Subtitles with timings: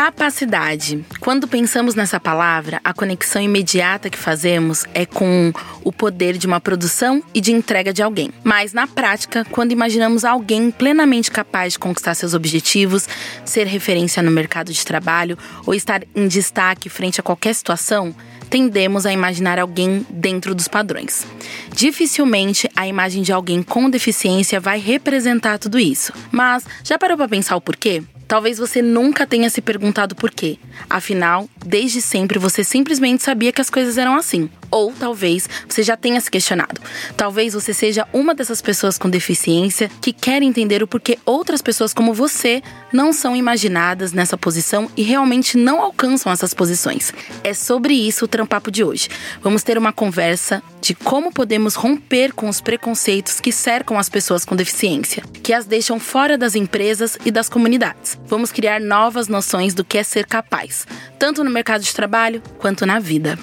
[0.00, 1.04] Capacidade.
[1.18, 6.60] Quando pensamos nessa palavra, a conexão imediata que fazemos é com o poder de uma
[6.60, 8.30] produção e de entrega de alguém.
[8.44, 13.08] Mas na prática, quando imaginamos alguém plenamente capaz de conquistar seus objetivos,
[13.44, 18.14] ser referência no mercado de trabalho ou estar em destaque frente a qualquer situação,
[18.48, 21.26] tendemos a imaginar alguém dentro dos padrões.
[21.74, 26.12] Dificilmente a imagem de alguém com deficiência vai representar tudo isso.
[26.30, 28.04] Mas já parou para pensar o porquê?
[28.28, 30.58] Talvez você nunca tenha se perguntado por quê.
[30.88, 34.50] Afinal, desde sempre você simplesmente sabia que as coisas eram assim.
[34.70, 36.80] Ou talvez você já tenha se questionado.
[37.16, 41.92] Talvez você seja uma dessas pessoas com deficiência que quer entender o porquê outras pessoas
[41.92, 47.12] como você não são imaginadas nessa posição e realmente não alcançam essas posições.
[47.42, 49.08] É sobre isso o Trampapo de hoje.
[49.42, 54.44] Vamos ter uma conversa de como podemos romper com os preconceitos que cercam as pessoas
[54.44, 58.18] com deficiência, que as deixam fora das empresas e das comunidades.
[58.26, 60.86] Vamos criar novas noções do que é ser capaz,
[61.18, 63.38] tanto no mercado de trabalho quanto na vida.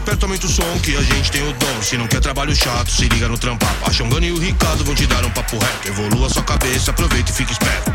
[0.00, 1.82] Esperto, aumenta o som que a gente tem o dom.
[1.82, 3.86] Se não quer trabalho chato, se liga no trampapo.
[3.86, 5.88] A Xongana e o Ricardo vão te dar um papo reto.
[5.88, 7.92] Evolua sua cabeça, aproveita e fica esperto.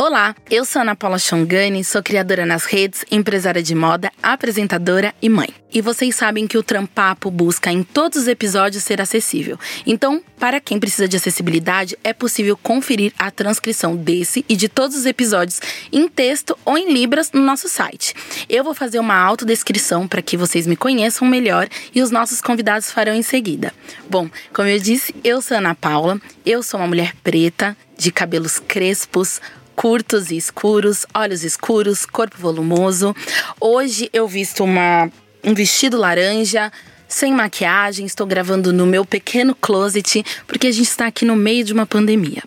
[0.00, 5.28] Olá, eu sou Ana Paula Chongani, sou criadora nas redes, empresária de moda, apresentadora e
[5.28, 5.48] mãe.
[5.74, 9.58] E vocês sabem que o Trampapo busca em todos os episódios ser acessível.
[9.84, 14.96] Então, para quem precisa de acessibilidade, é possível conferir a transcrição desse e de todos
[14.96, 15.60] os episódios
[15.90, 18.14] em texto ou em libras no nosso site.
[18.48, 22.92] Eu vou fazer uma autodescrição para que vocês me conheçam melhor e os nossos convidados
[22.92, 23.74] farão em seguida.
[24.08, 28.60] Bom, como eu disse, eu sou Ana Paula, eu sou uma mulher preta, de cabelos
[28.60, 29.40] crespos,
[29.78, 33.14] curtos e escuros, olhos escuros, corpo volumoso.
[33.60, 35.08] Hoje eu visto uma,
[35.44, 36.72] um vestido laranja,
[37.06, 41.62] sem maquiagem, estou gravando no meu pequeno closet, porque a gente está aqui no meio
[41.64, 42.42] de uma pandemia.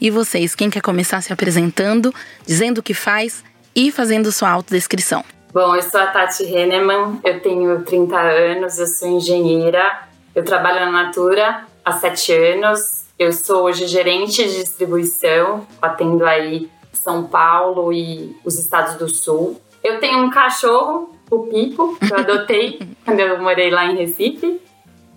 [0.00, 2.14] E vocês, quem quer começar se apresentando,
[2.46, 3.42] dizendo o que faz
[3.74, 5.24] e fazendo sua autodescrição?
[5.52, 10.02] Bom, eu sou a Tati Henneman, eu tenho 30 anos, eu sou engenheira,
[10.36, 16.70] eu trabalho na Natura há 7 anos, eu sou hoje gerente de distribuição, atendo aí
[17.06, 19.60] são Paulo e os estados do Sul.
[19.82, 24.60] Eu tenho um cachorro, o Pipo, que eu adotei quando eu morei lá em Recife.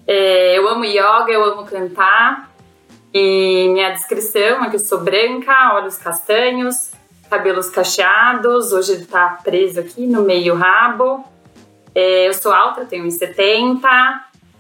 [0.06, 2.48] É, eu amo yoga, eu amo cantar.
[3.12, 6.92] E minha descrição é que eu sou branca, olhos castanhos,
[7.28, 8.72] cabelos cacheados.
[8.72, 11.26] Hoje ele tá preso aqui no meio rabo.
[11.96, 13.82] É, eu sou alta, tenho 1,70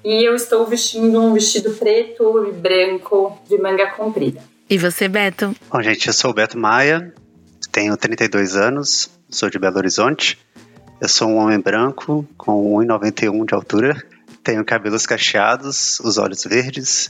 [0.03, 4.41] e eu estou vestindo um vestido preto e branco de manga comprida.
[4.69, 5.55] E você, Beto?
[5.71, 7.11] Bom, gente, eu sou o Beto Maia,
[7.71, 10.37] tenho 32 anos, sou de Belo Horizonte.
[11.01, 14.03] Eu sou um homem branco com 1,91 de altura.
[14.43, 17.09] Tenho cabelos cacheados, os olhos verdes,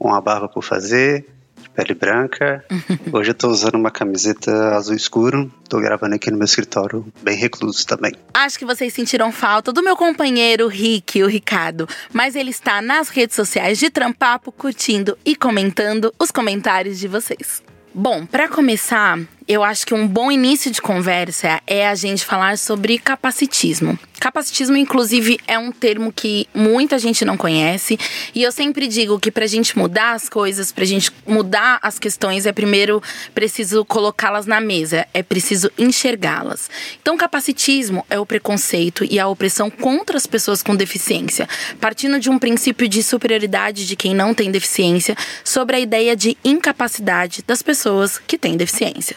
[0.00, 1.26] uma barba por fazer,
[1.74, 2.64] pele branca.
[3.12, 5.52] Hoje eu tô usando uma camiseta azul escuro.
[5.68, 8.12] Tô gravando aqui no meu escritório, bem recluso também.
[8.32, 11.88] Acho que vocês sentiram falta do meu companheiro Rick, o Ricardo.
[12.12, 17.62] Mas ele está nas redes sociais de Trampapo, curtindo e comentando os comentários de vocês.
[17.96, 22.56] Bom, para começar, eu acho que um bom início de conversa é a gente falar
[22.56, 23.98] sobre capacitismo.
[24.18, 27.98] Capacitismo, inclusive, é um termo que muita gente não conhece.
[28.34, 31.78] E eu sempre digo que para a gente mudar as coisas, para a gente mudar
[31.82, 33.02] as questões, é primeiro
[33.34, 36.70] preciso colocá-las na mesa, é preciso enxergá-las.
[37.02, 41.46] Então, capacitismo é o preconceito e a opressão contra as pessoas com deficiência,
[41.78, 46.34] partindo de um princípio de superioridade de quem não tem deficiência sobre a ideia de
[46.42, 49.16] incapacidade das pessoas que têm deficiência.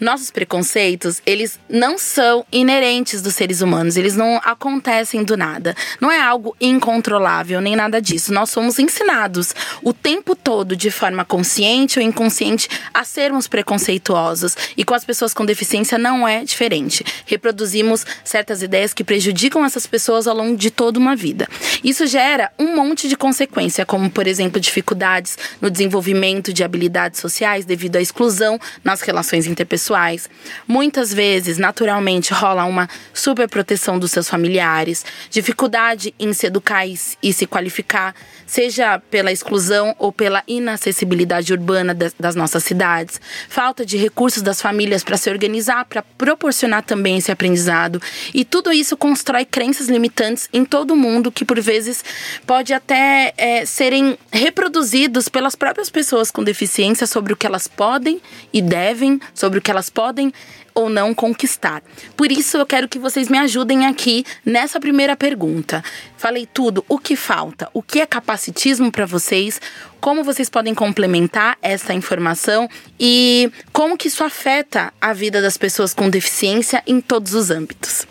[0.00, 5.74] Nossos preconceitos, eles não são inerentes dos seres humanos, eles não acontecem do nada.
[6.00, 8.32] Não é algo incontrolável, nem nada disso.
[8.32, 14.56] Nós somos ensinados o tempo todo, de forma consciente ou inconsciente, a sermos preconceituosos.
[14.76, 17.04] E com as pessoas com deficiência não é diferente.
[17.24, 21.48] Reproduzimos certas ideias que prejudicam essas pessoas ao longo de toda uma vida.
[21.82, 27.64] Isso gera um monte de consequência, como, por exemplo, dificuldades no desenvolvimento de habilidades sociais
[27.64, 30.28] devido à exclusão nas relações interpessoais.
[30.68, 37.46] Muitas vezes, naturalmente, rola uma superproteção dos seus familiares, dificuldade em se educar e se
[37.46, 38.14] qualificar,
[38.46, 45.02] seja pela exclusão ou pela inacessibilidade urbana das nossas cidades, falta de recursos das famílias
[45.02, 48.00] para se organizar, para proporcionar também esse aprendizado.
[48.34, 52.04] E tudo isso constrói crenças limitantes em todo mundo que, por vezes,
[52.46, 58.20] pode até é, serem reproduzidos pelas próprias pessoas com deficiência sobre o que elas podem
[58.52, 60.32] e devem, sobre sobre o que elas podem
[60.74, 61.80] ou não conquistar.
[62.16, 65.84] Por isso eu quero que vocês me ajudem aqui nessa primeira pergunta.
[66.16, 67.70] Falei tudo, o que falta?
[67.72, 69.60] O que é capacitismo para vocês?
[70.00, 75.94] Como vocês podem complementar essa informação e como que isso afeta a vida das pessoas
[75.94, 78.04] com deficiência em todos os âmbitos?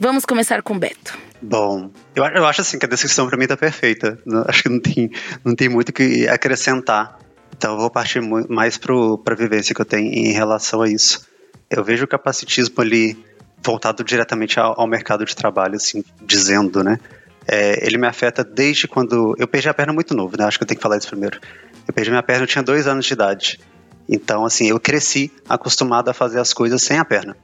[0.00, 1.16] Vamos começar com o Beto.
[1.40, 4.18] Bom, eu, eu acho assim que a descrição para mim tá perfeita.
[4.48, 5.10] Acho que não tem,
[5.44, 7.21] não tem muito o que acrescentar.
[7.62, 11.24] Então eu vou partir mais para a vivência que eu tenho em relação a isso.
[11.70, 13.16] Eu vejo o capacitismo ali
[13.62, 16.98] voltado diretamente ao, ao mercado de trabalho, assim, dizendo, né?
[17.46, 19.36] É, ele me afeta desde quando.
[19.38, 20.44] Eu perdi a perna muito novo, né?
[20.44, 21.38] Acho que eu tenho que falar isso primeiro.
[21.86, 23.60] Eu perdi minha perna, eu tinha dois anos de idade.
[24.08, 27.36] Então, assim, eu cresci acostumado a fazer as coisas sem a perna.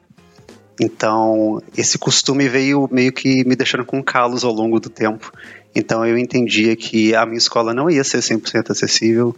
[0.81, 5.31] Então, esse costume veio meio que me deixando com calos ao longo do tempo.
[5.77, 9.37] Então, eu entendia que a minha escola não ia ser 100% acessível,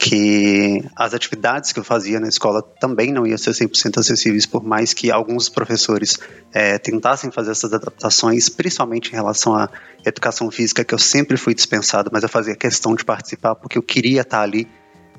[0.00, 4.64] que as atividades que eu fazia na escola também não iam ser 100% acessíveis, por
[4.64, 6.18] mais que alguns professores
[6.54, 9.68] é, tentassem fazer essas adaptações, principalmente em relação à
[10.02, 13.82] educação física, que eu sempre fui dispensado, mas eu fazia questão de participar porque eu
[13.82, 14.66] queria estar ali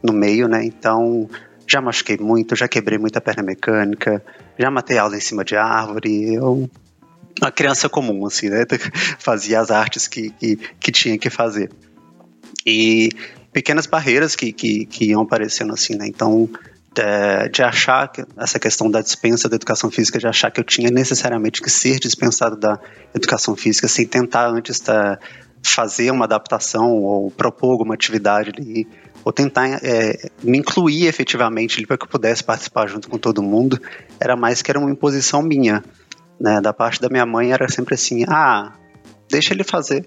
[0.01, 0.65] no meio, né?
[0.65, 1.29] Então,
[1.67, 4.25] já machuquei muito, já quebrei muita perna mecânica,
[4.57, 6.67] já matei aula em cima de árvore, eu
[7.39, 8.65] uma criança comum, assim, né?
[9.19, 11.69] Fazia as artes que, que, que tinha que fazer.
[12.65, 13.09] E
[13.51, 16.07] pequenas barreiras que, que, que iam aparecendo assim, né?
[16.07, 16.49] Então,
[16.93, 20.63] de, de, achar que essa questão da dispensa da educação física, de achar que eu
[20.63, 22.79] tinha necessariamente que ser dispensado da
[23.15, 25.17] educação física sem tentar antes tá,
[25.63, 28.87] fazer uma adaptação ou propor alguma atividade ali,
[29.23, 33.79] ou tentar é, me incluir efetivamente para que eu pudesse participar junto com todo mundo,
[34.19, 35.83] era mais que era uma imposição minha.
[36.39, 36.59] Né?
[36.59, 38.73] Da parte da minha mãe era sempre assim: ah,
[39.29, 40.05] deixa ele fazer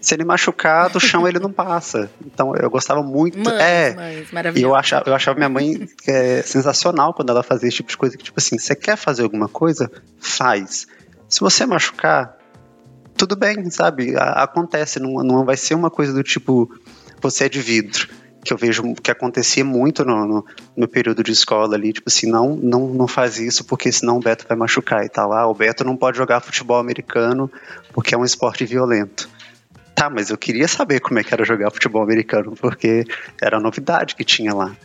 [0.00, 2.10] se ele machucar do chão ele não passa.
[2.24, 3.38] Então eu gostava muito.
[3.38, 3.94] Mães, é.
[3.94, 7.90] Mães, e eu achava, eu achava minha mãe é, sensacional quando ela fazia esse tipo
[7.90, 8.16] de coisa.
[8.16, 9.90] Que, tipo assim, você quer fazer alguma coisa?
[10.18, 10.86] Faz.
[11.28, 12.36] Se você machucar,
[13.16, 14.16] tudo bem, sabe?
[14.16, 15.00] A, acontece.
[15.00, 16.70] Não, não vai ser uma coisa do tipo,
[17.20, 18.08] você é de vidro.
[18.44, 20.46] Que eu vejo que acontecia muito no, no,
[20.76, 24.20] no, período de escola ali, tipo assim, não, não, não faz isso porque senão o
[24.20, 25.32] Beto vai machucar e tal.
[25.32, 27.50] Ah, o Beto não pode jogar futebol americano
[27.92, 29.28] porque é um esporte violento
[29.98, 33.04] Tá, mas eu queria saber como é que era jogar futebol americano, porque
[33.42, 34.76] era a novidade que tinha lá.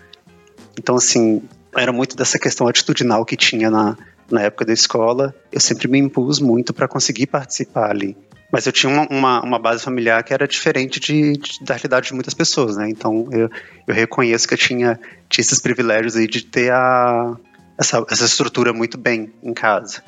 [0.76, 1.40] Então, assim,
[1.78, 3.96] era muito dessa questão atitudinal que tinha na,
[4.32, 5.36] na época da escola.
[5.52, 8.18] Eu sempre me impus muito para conseguir participar ali.
[8.52, 12.08] Mas eu tinha uma, uma, uma, base familiar que era diferente de, de, da realidade
[12.08, 12.90] de muitas pessoas, né?
[12.90, 13.52] Então eu,
[13.88, 15.00] eu reconheço que eu tinha,
[15.30, 17.38] tinha esses privilégios aí de ter a,
[17.80, 20.04] essa, essa estrutura muito bem em casa,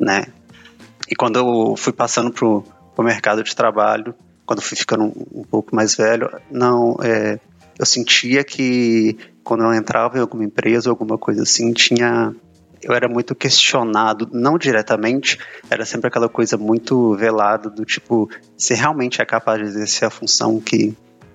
[0.00, 0.24] né?
[1.06, 2.64] E quando eu fui passando pro,
[2.96, 7.38] o mercado de trabalho, quando fui ficando um, um pouco mais velho, não, é,
[7.78, 12.34] eu sentia que quando eu entrava em alguma empresa ou alguma coisa assim, tinha
[12.82, 15.38] eu era muito questionado, não diretamente,
[15.70, 20.10] era sempre aquela coisa muito velada do tipo, você realmente é capaz de exercer a
[20.10, 20.92] função que,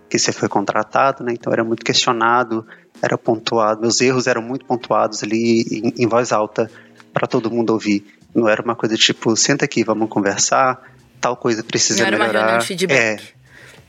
[0.09, 1.31] que você foi contratado, né?
[1.31, 2.67] Então era muito questionado,
[3.01, 6.69] era pontuado, meus erros eram muito pontuados ali em, em voz alta
[7.13, 8.05] para todo mundo ouvir.
[8.35, 10.81] Não era uma coisa tipo, senta aqui, vamos conversar,
[11.19, 12.29] tal coisa precisa Não melhorar.
[12.29, 13.33] Era uma reunião de feedback.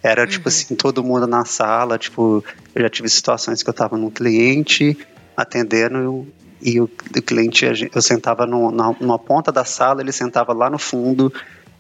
[0.03, 0.55] É, era tipo uhum.
[0.55, 2.45] assim, todo mundo na sala, tipo,
[2.75, 4.97] eu já tive situações que eu tava num cliente
[5.37, 6.27] atendendo
[6.61, 7.65] e o, o cliente,
[7.95, 11.33] eu sentava no, na, numa ponta da sala, ele sentava lá no fundo,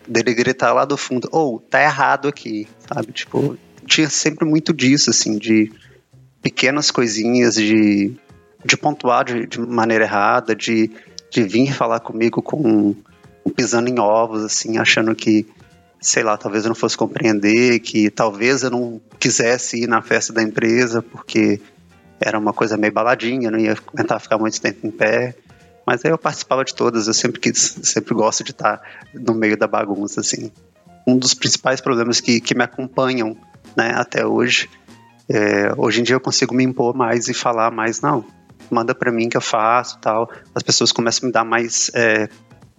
[0.06, 3.12] dele gritar lá do fundo, ou oh, tá errado aqui, sabe?
[3.12, 5.73] Tipo, tinha sempre muito disso, assim, de
[6.41, 8.12] pequenas coisinhas, de,
[8.65, 10.91] de pontuar de, de maneira errada, de,
[11.31, 12.94] de vir falar comigo com
[13.55, 15.47] pisando em ovos, assim, achando que,
[16.01, 20.33] sei lá, talvez eu não fosse compreender, que talvez eu não quisesse ir na festa
[20.33, 21.61] da empresa porque
[22.21, 25.35] era uma coisa meio baladinha, não ia tentar ficar muito tempo em pé.
[25.87, 28.81] Mas aí eu participava de todas, eu sempre quis, sempre gosto de estar
[29.15, 30.53] no meio da bagunça, assim.
[31.07, 33.37] Um dos principais problemas que, que me acompanham,
[33.75, 34.69] né, até hoje,
[35.29, 38.25] é, hoje em dia eu consigo me impor mais e falar mais, não,
[38.71, 40.31] manda para mim que eu faço tal.
[40.55, 42.29] As pessoas começam a me dar mais é,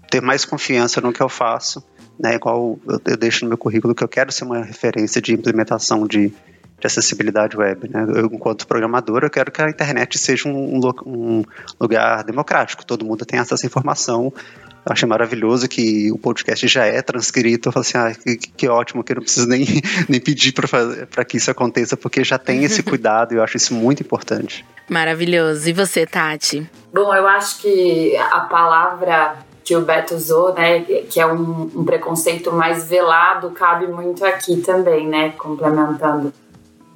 [0.10, 1.84] ter mais confiança no que eu faço,
[2.20, 2.36] né?
[2.36, 6.06] Igual eu, eu deixo no meu currículo que eu quero ser uma referência de implementação
[6.06, 8.06] de, de acessibilidade web, né?
[8.16, 11.44] Eu, enquanto programador, eu quero que a internet seja um, um,
[11.80, 14.34] lugar democrático, todo mundo tem acesso à informação.
[14.86, 17.68] Eu achei maravilhoso que o podcast já é transcrito.
[17.68, 19.66] Eu falei assim, ah, que, que ótimo, que eu não preciso nem,
[20.08, 23.74] nem pedir para que isso aconteça, porque já tem esse cuidado e eu acho isso
[23.74, 24.66] muito importante.
[24.90, 25.70] Maravilhoso.
[25.70, 26.68] E você, Tati?
[26.94, 29.38] Bom, eu acho que a palavra
[29.70, 34.58] que o Beto usou, né, que é um, um, preconceito mais velado, cabe muito aqui
[34.62, 36.34] também, né, complementando.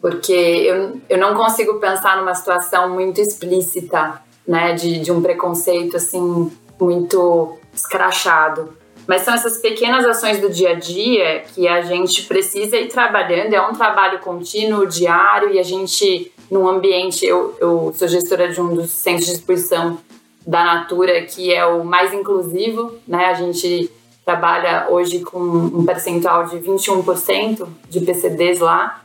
[0.01, 5.97] Porque eu, eu não consigo pensar numa situação muito explícita né, de, de um preconceito
[5.97, 8.75] assim muito escrachado.
[9.05, 13.53] Mas são essas pequenas ações do dia a dia que a gente precisa ir trabalhando.
[13.53, 17.23] É um trabalho contínuo, diário, e a gente, num ambiente.
[17.23, 19.99] Eu, eu sou gestora de um dos centros de exposição
[20.45, 23.25] da Natura, que é o mais inclusivo, né?
[23.25, 23.91] A gente
[24.25, 29.01] trabalha hoje com um percentual de 21% de PCDs lá.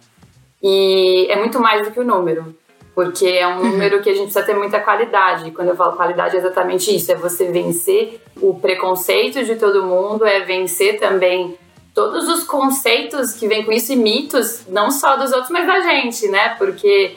[0.62, 2.54] E é muito mais do que o número
[2.98, 3.70] porque é um uhum.
[3.70, 5.46] número que a gente precisa ter muita qualidade.
[5.46, 9.84] E quando eu falo qualidade, é exatamente isso: é você vencer o preconceito de todo
[9.84, 11.56] mundo, é vencer também
[11.94, 15.78] todos os conceitos que vêm com isso e mitos, não só dos outros, mas da
[15.78, 16.56] gente, né?
[16.58, 17.14] Porque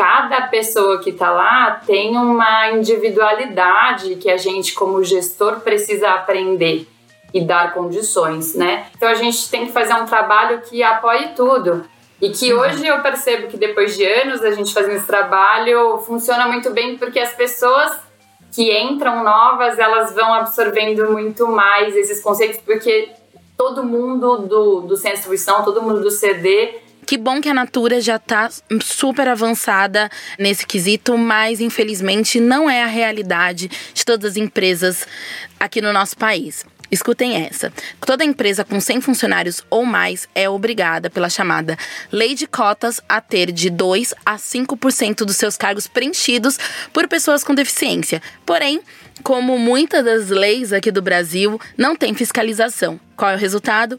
[0.00, 6.88] cada pessoa que está lá tem uma individualidade que a gente, como gestor, precisa aprender
[7.34, 8.86] e dar condições, né?
[8.96, 11.84] Então a gente tem que fazer um trabalho que apoie tudo.
[12.18, 12.60] E que uhum.
[12.60, 16.96] hoje eu percebo que depois de anos a gente fazendo esse trabalho, funciona muito bem
[16.96, 17.92] porque as pessoas
[18.54, 23.10] que entram novas, elas vão absorvendo muito mais esses conceitos, porque
[23.54, 26.80] todo mundo do, do centro de distribuição, todo mundo do CD
[27.10, 28.48] que bom que a Natura já está
[28.80, 35.08] super avançada nesse quesito, mas infelizmente não é a realidade de todas as empresas
[35.58, 36.64] aqui no nosso país.
[36.88, 37.72] Escutem essa.
[38.06, 41.76] Toda empresa com 100 funcionários ou mais é obrigada, pela chamada
[42.12, 46.60] Lei de Cotas, a ter de 2 a 5% dos seus cargos preenchidos
[46.92, 48.22] por pessoas com deficiência.
[48.46, 48.80] Porém,
[49.24, 53.00] como muitas das leis aqui do Brasil, não tem fiscalização.
[53.16, 53.98] Qual é o resultado?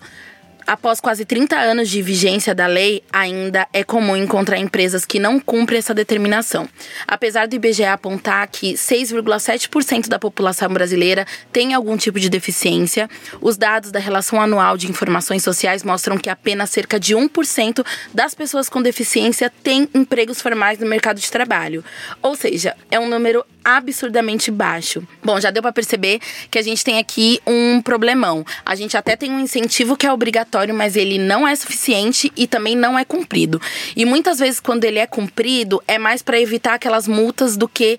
[0.71, 5.37] Após quase 30 anos de vigência da lei, ainda é comum encontrar empresas que não
[5.37, 6.65] cumprem essa determinação.
[7.05, 13.09] Apesar do IBGE apontar que 6,7% da população brasileira tem algum tipo de deficiência,
[13.41, 18.33] os dados da Relação Anual de Informações Sociais mostram que apenas cerca de 1% das
[18.33, 21.83] pessoas com deficiência têm empregos formais no mercado de trabalho.
[22.21, 25.07] Ou seja, é um número absurdamente baixo.
[25.23, 28.45] Bom, já deu para perceber que a gente tem aqui um problemão.
[28.65, 32.47] A gente até tem um incentivo que é obrigatório, mas ele não é suficiente e
[32.47, 33.61] também não é cumprido.
[33.95, 37.97] E muitas vezes quando ele é cumprido, é mais para evitar aquelas multas do que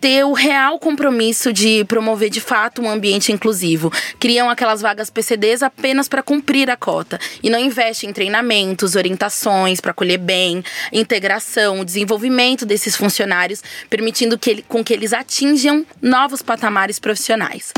[0.00, 3.92] ter o real compromisso de promover de fato um ambiente inclusivo.
[4.18, 9.80] Criam aquelas vagas PCDs apenas para cumprir a cota e não investem em treinamentos, orientações
[9.80, 16.98] para acolher bem, integração, desenvolvimento desses funcionários, permitindo que com que eles atinjam novos patamares
[16.98, 17.72] profissionais.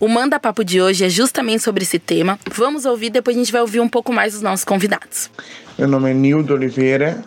[0.00, 2.36] O Manda Papo de hoje é justamente sobre esse tema.
[2.50, 5.30] Vamos ouvir, depois a gente vai ouvir um pouco mais dos nossos convidados.
[5.78, 7.24] Meu nome é Nildo Oliveira,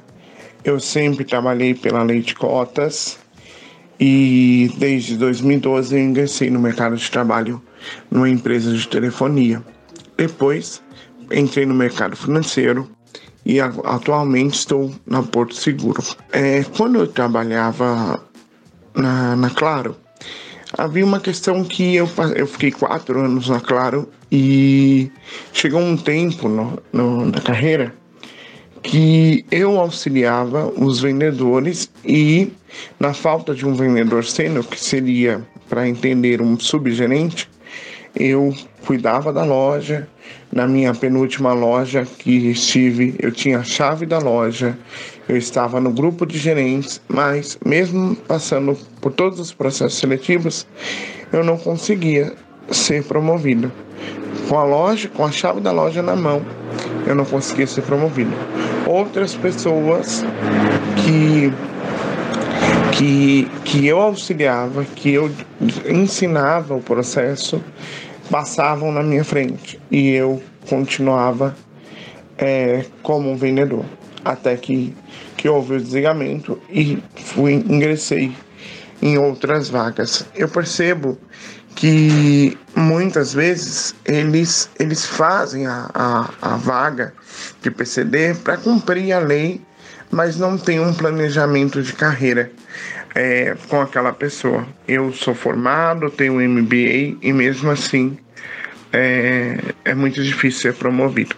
[0.66, 3.18] eu sempre trabalhei pela lei de cotas
[3.98, 7.64] e desde 2012 eu ingressei no mercado de trabalho
[8.12, 9.64] numa empresa de telefonia.
[10.18, 10.84] Depois
[11.32, 12.92] entrei no mercado financeiro
[13.46, 16.04] e atualmente estou na Porto Seguro.
[16.34, 18.22] É, quando eu trabalhava
[18.94, 19.96] na, na Claro,
[20.78, 25.12] havia uma questão que eu, eu fiquei quatro anos na Claro e
[25.54, 27.94] chegou um tempo no, no, na carreira
[28.82, 32.52] que eu auxiliava os vendedores e,
[33.00, 37.50] na falta de um vendedor sênior, que seria, para entender, um subgerente,
[38.16, 38.56] eu
[38.86, 40.08] cuidava da loja.
[40.52, 44.78] Na minha penúltima loja que estive, eu tinha a chave da loja,
[45.28, 50.68] eu estava no grupo de gerentes, mas mesmo passando por todos os processos seletivos,
[51.32, 52.34] eu não conseguia
[52.72, 53.72] ser promovido.
[54.48, 56.42] Com a loja, com a chave da loja na mão,
[57.06, 58.32] eu não conseguia ser promovido
[58.88, 60.24] outras pessoas
[61.04, 61.52] que
[62.94, 65.30] que, que eu auxiliava, que eu
[65.88, 67.62] ensinava o processo,
[68.32, 71.56] passavam na minha frente e eu continuava
[72.40, 73.86] é, como um vendedor.
[74.26, 74.96] Até que,
[75.38, 78.36] que houve o desligamento e fui, ingressei
[79.02, 80.26] em outras vagas.
[80.36, 81.18] Eu percebo
[81.76, 87.14] que muitas vezes eles, eles fazem a, a, a vaga
[87.62, 89.62] de PCD para cumprir a lei,
[90.10, 92.52] mas não tem um planejamento de carreira
[93.14, 94.68] é, com aquela pessoa.
[94.88, 98.18] Eu sou formado, tenho MBA e mesmo assim
[98.92, 101.36] é, é muito difícil ser promovido.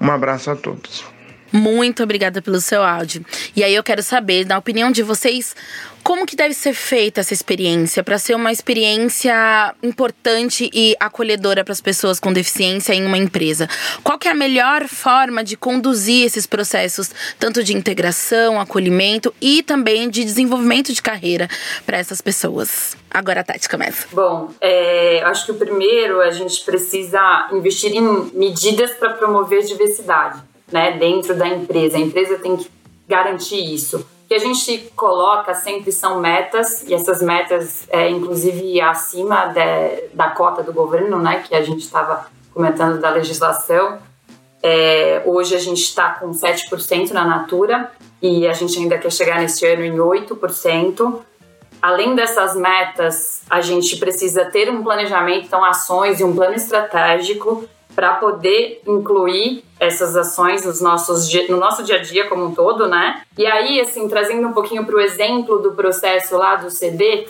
[0.00, 1.15] Um abraço a todos.
[1.56, 3.24] Muito obrigada pelo seu áudio.
[3.56, 5.56] E aí eu quero saber, na opinião de vocês,
[6.02, 11.72] como que deve ser feita essa experiência para ser uma experiência importante e acolhedora para
[11.72, 13.68] as pessoas com deficiência em uma empresa?
[14.04, 19.62] Qual que é a melhor forma de conduzir esses processos, tanto de integração, acolhimento e
[19.62, 21.48] também de desenvolvimento de carreira
[21.86, 22.96] para essas pessoas?
[23.10, 24.06] Agora a Tati começa.
[24.12, 30.40] Bom, é, acho que o primeiro a gente precisa investir em medidas para promover diversidade
[30.70, 31.96] né, dentro da empresa.
[31.96, 32.70] A empresa tem que
[33.06, 34.06] garantir isso.
[34.28, 40.30] que a gente coloca sempre são metas, e essas metas, é, inclusive acima de, da
[40.30, 43.98] cota do governo, né, que a gente estava comentando da legislação.
[44.60, 49.38] É, hoje a gente está com 7% na Natura e a gente ainda quer chegar
[49.38, 51.20] neste ano em 8%.
[51.80, 57.68] Além dessas metas, a gente precisa ter um planejamento, então ações e um plano estratégico
[57.96, 62.86] para poder incluir essas ações nos nossos, no nosso dia a dia como um todo,
[62.86, 63.22] né?
[63.38, 67.26] E aí, assim, trazendo um pouquinho para o exemplo do processo lá do CD,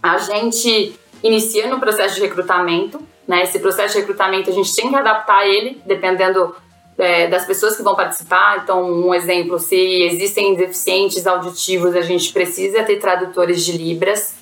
[0.00, 3.42] a gente inicia no processo de recrutamento, né?
[3.42, 6.54] Esse processo de recrutamento a gente tem que adaptar ele dependendo
[6.96, 8.60] é, das pessoas que vão participar.
[8.62, 14.36] Então, um exemplo, se existem deficientes auditivos, a gente precisa ter tradutores de Libras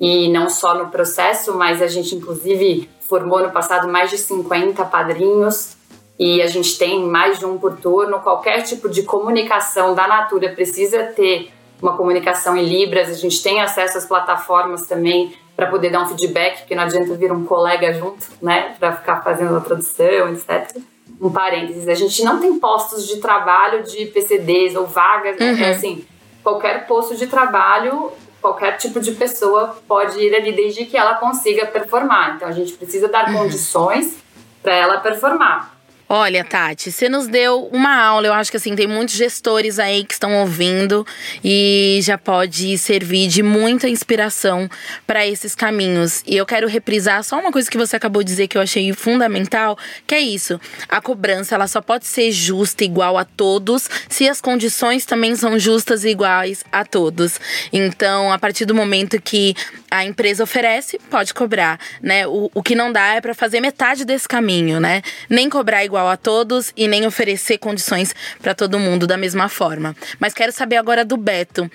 [0.00, 4.84] e não só no processo, mas a gente inclusive formou no passado mais de 50
[4.86, 5.76] padrinhos
[6.18, 8.20] e a gente tem mais de um por turno.
[8.20, 13.60] Qualquer tipo de comunicação da Natura precisa ter uma comunicação em Libras, a gente tem
[13.60, 17.92] acesso às plataformas também para poder dar um feedback, porque não adianta vir um colega
[17.92, 20.76] junto, né, para ficar fazendo a tradução, etc.
[21.20, 25.52] Um parênteses, a gente não tem postos de trabalho de PCDs ou vagas, né?
[25.52, 25.56] uhum.
[25.58, 25.70] né?
[25.70, 26.04] assim,
[26.42, 28.10] qualquer posto de trabalho
[28.44, 32.36] qualquer tipo de pessoa pode ir ali desde que ela consiga performar.
[32.36, 33.38] Então a gente precisa dar uhum.
[33.38, 34.18] condições
[34.62, 35.73] para ela performar.
[36.06, 38.26] Olha, Tati, você nos deu uma aula.
[38.26, 41.06] Eu acho que assim, tem muitos gestores aí que estão ouvindo
[41.42, 44.68] e já pode servir de muita inspiração
[45.06, 46.22] para esses caminhos.
[46.26, 48.92] E eu quero reprisar só uma coisa que você acabou de dizer que eu achei
[48.92, 50.60] fundamental, que é isso.
[50.90, 55.58] A cobrança, ela só pode ser justa igual a todos se as condições também são
[55.58, 57.40] justas e iguais a todos.
[57.72, 59.54] Então, a partir do momento que
[59.90, 62.26] a empresa oferece, pode cobrar, né?
[62.26, 65.00] O, o que não dá é para fazer metade desse caminho, né?
[65.30, 69.96] Nem cobrar igual a todos e nem oferecer condições para todo mundo da mesma forma.
[70.18, 71.70] Mas quero saber agora do Beto.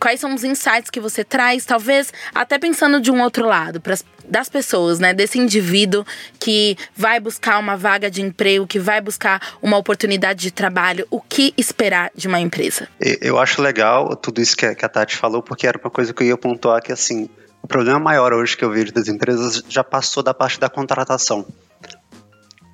[0.00, 4.04] Quais são os insights que você traz, talvez até pensando de um outro lado, pras,
[4.28, 5.12] das pessoas, né?
[5.12, 6.04] Desse indivíduo
[6.38, 11.06] que vai buscar uma vaga de emprego, que vai buscar uma oportunidade de trabalho.
[11.10, 12.88] O que esperar de uma empresa?
[13.00, 16.28] Eu acho legal tudo isso que a Tati falou, porque era uma coisa que eu
[16.28, 17.28] ia pontuar que, assim,
[17.62, 21.46] o problema maior hoje que eu vejo das empresas já passou da parte da contratação.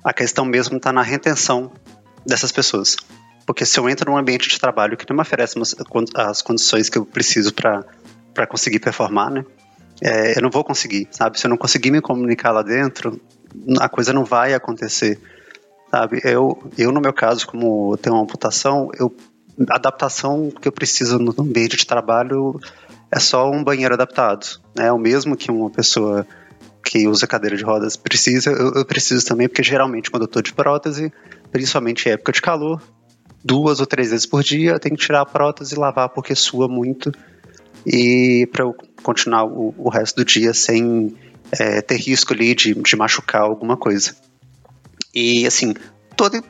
[0.05, 1.71] A questão mesmo está na retenção
[2.23, 2.95] dessas pessoas.
[3.43, 5.55] Porque se eu entro num ambiente de trabalho que não me oferece
[6.15, 9.43] as condições que eu preciso para conseguir performar, né?
[10.03, 11.39] É, eu não vou conseguir, sabe?
[11.39, 13.19] Se eu não conseguir me comunicar lá dentro,
[13.79, 15.19] a coisa não vai acontecer,
[15.89, 16.21] sabe?
[16.23, 19.15] Eu, eu no meu caso, como tenho uma amputação, eu,
[19.69, 22.59] a adaptação que eu preciso no ambiente de trabalho
[23.09, 24.59] é só um banheiro adaptado.
[24.77, 24.87] Né?
[24.87, 26.27] É o mesmo que uma pessoa
[26.85, 30.41] que usa cadeira de rodas precisa, eu, eu preciso também, porque geralmente quando eu estou
[30.41, 31.11] de prótese,
[31.51, 32.81] principalmente em época de calor,
[33.43, 36.35] duas ou três vezes por dia eu tenho que tirar a prótese e lavar porque
[36.35, 37.11] sua muito
[37.85, 41.15] e para eu continuar o, o, resto do dia sem
[41.51, 44.15] é, ter risco ali de, de machucar alguma coisa.
[45.13, 45.73] E assim,
[46.15, 46.43] toda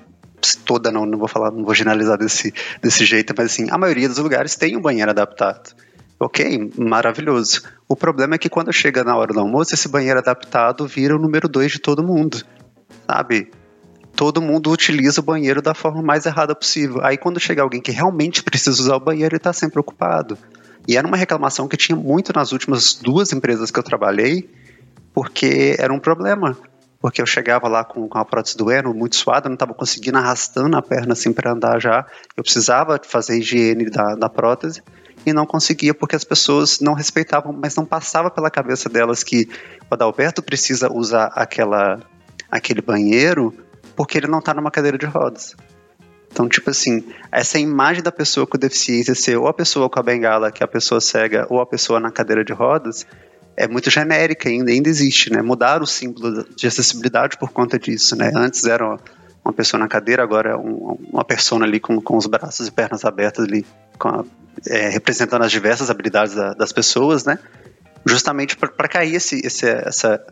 [0.66, 4.08] toda não, não vou falar, não vou generalizar desse, desse jeito, mas assim, a maioria
[4.08, 5.76] dos lugares tem um banheiro adaptado.
[6.18, 7.64] Ok, maravilhoso.
[7.90, 11.20] O problema é que quando chega na hora do almoço, esse banheiro adaptado vira o
[11.20, 12.42] número dois de todo mundo.
[13.06, 13.52] Sabe?
[14.16, 17.04] Todo mundo utiliza o banheiro da forma mais errada possível.
[17.04, 20.38] Aí quando chega alguém que realmente precisa usar o banheiro, ele está sempre ocupado.
[20.88, 24.50] E era uma reclamação que tinha muito nas últimas duas empresas que eu trabalhei,
[25.14, 26.58] porque era um problema.
[27.02, 30.78] Porque eu chegava lá com, com a prótese doendo, muito suada, não estava conseguindo arrastando
[30.78, 32.06] a perna assim para andar já.
[32.38, 34.82] Eu precisava fazer higiene da, da prótese
[35.26, 39.50] e não conseguia porque as pessoas não respeitavam, mas não passava pela cabeça delas que
[39.90, 42.00] o Adalberto precisa usar aquela,
[42.50, 43.54] aquele banheiro
[43.96, 45.56] porque ele não está numa cadeira de rodas.
[46.32, 50.04] Então, tipo assim, essa imagem da pessoa com deficiência ser ou a pessoa com a
[50.04, 53.06] bengala, que é a pessoa cega, ou a pessoa na cadeira de rodas,
[53.56, 55.42] é muito genérica ainda, ainda existe, né?
[55.42, 58.32] Mudaram o símbolo de acessibilidade por conta disso, né?
[58.36, 59.00] Antes era
[59.46, 62.72] uma pessoa na cadeira, agora é um, uma pessoa ali com, com os braços e
[62.72, 63.64] pernas abertas ali,
[64.00, 64.24] a,
[64.68, 67.38] é, representando as diversas habilidades da, das pessoas, né?
[68.04, 70.26] Justamente para cair esse, esse, essa,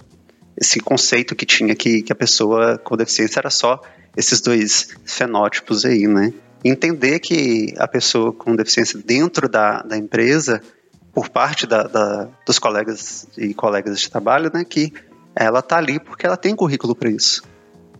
[0.59, 3.79] esse conceito que tinha que, que a pessoa com deficiência era só
[4.17, 6.33] esses dois fenótipos aí, né?
[6.63, 10.61] Entender que a pessoa com deficiência dentro da, da empresa,
[11.13, 14.91] por parte da, da, dos colegas e colegas de trabalho, né, que
[15.35, 17.43] ela tá ali porque ela tem currículo para isso.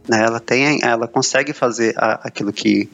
[0.07, 0.23] Né?
[0.23, 2.89] Ela tem, ela consegue fazer a, aquilo que,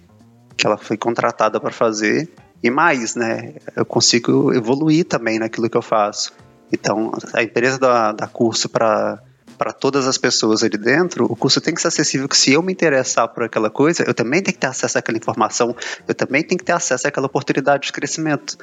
[0.55, 2.29] que ela foi contratada para fazer
[2.61, 3.53] e mais, né?
[3.75, 6.33] Eu consigo evoluir também naquilo que eu faço.
[6.71, 9.21] Então, a empresa dá, dá curso para
[9.59, 12.63] para todas as pessoas ali dentro, o curso tem que ser acessível, que se eu
[12.63, 15.75] me interessar por aquela coisa, eu também tenho que ter acesso àquela informação,
[16.07, 18.57] eu também tenho que ter acesso àquela oportunidade de crescimento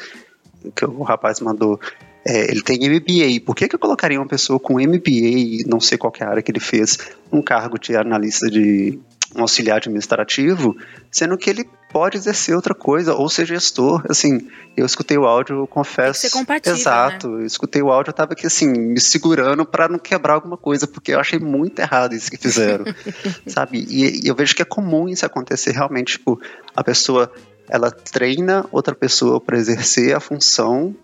[0.75, 1.79] que o rapaz mandou.
[2.29, 3.45] É, ele tem MBA.
[3.45, 6.43] Por que, que eu colocaria uma pessoa com MBA, não sei qual é a área
[6.43, 6.99] que ele fez,
[7.31, 8.99] um cargo de analista de
[9.37, 10.77] um auxiliar administrativo,
[11.11, 14.05] sendo que ele pode exercer outra coisa, ou ser gestor.
[14.09, 16.21] Assim, eu escutei o áudio, eu confesso.
[16.21, 17.29] Tem que ser compatível, exato.
[17.29, 17.43] Né?
[17.43, 20.87] Eu escutei o áudio, eu tava aqui assim, me segurando para não quebrar alguma coisa,
[20.87, 22.85] porque eu achei muito errado isso que fizeram.
[23.47, 23.87] sabe?
[23.89, 26.41] E, e eu vejo que é comum isso acontecer realmente, tipo,
[26.75, 27.31] a pessoa
[27.69, 30.95] ela treina outra pessoa para exercer a função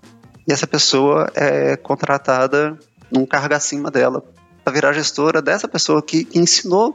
[0.47, 2.79] e essa pessoa é contratada
[3.11, 4.25] num cargo acima dela
[4.65, 6.95] para virar gestora dessa pessoa que ensinou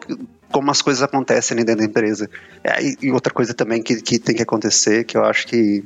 [0.52, 2.30] como as coisas acontecem dentro da empresa.
[2.64, 5.84] É, e, outra coisa também que, que tem que acontecer, que eu acho que,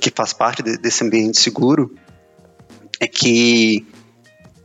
[0.00, 1.94] que faz parte de, desse ambiente seguro,
[2.98, 3.86] é que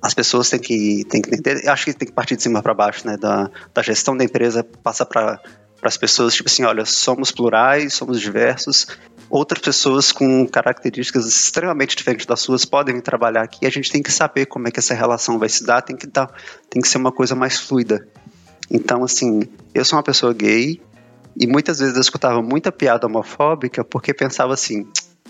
[0.01, 2.73] as pessoas têm que, têm que entender, acho que tem que partir de cima para
[2.73, 5.41] baixo, né, da, da gestão da empresa, passa para
[5.85, 8.87] para as pessoas, tipo assim, olha, somos plurais, somos diversos,
[9.29, 14.01] outras pessoas com características extremamente diferentes das suas podem trabalhar aqui e a gente tem
[14.01, 16.29] que saber como é que essa relação vai se dar, tem que, dar,
[16.69, 18.07] tem que ser uma coisa mais fluida.
[18.69, 19.41] Então, assim,
[19.73, 20.81] eu sou uma pessoa gay
[21.39, 24.87] e muitas vezes eu escutava muita piada homofóbica porque pensava assim,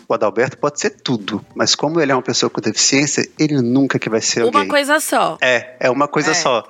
[0.07, 3.97] o Adalberto pode ser tudo, mas como ele é uma pessoa com deficiência, ele nunca
[3.97, 4.67] que vai ser uma gay.
[4.69, 5.37] coisa só.
[5.41, 6.33] É, é uma coisa é.
[6.33, 6.67] só.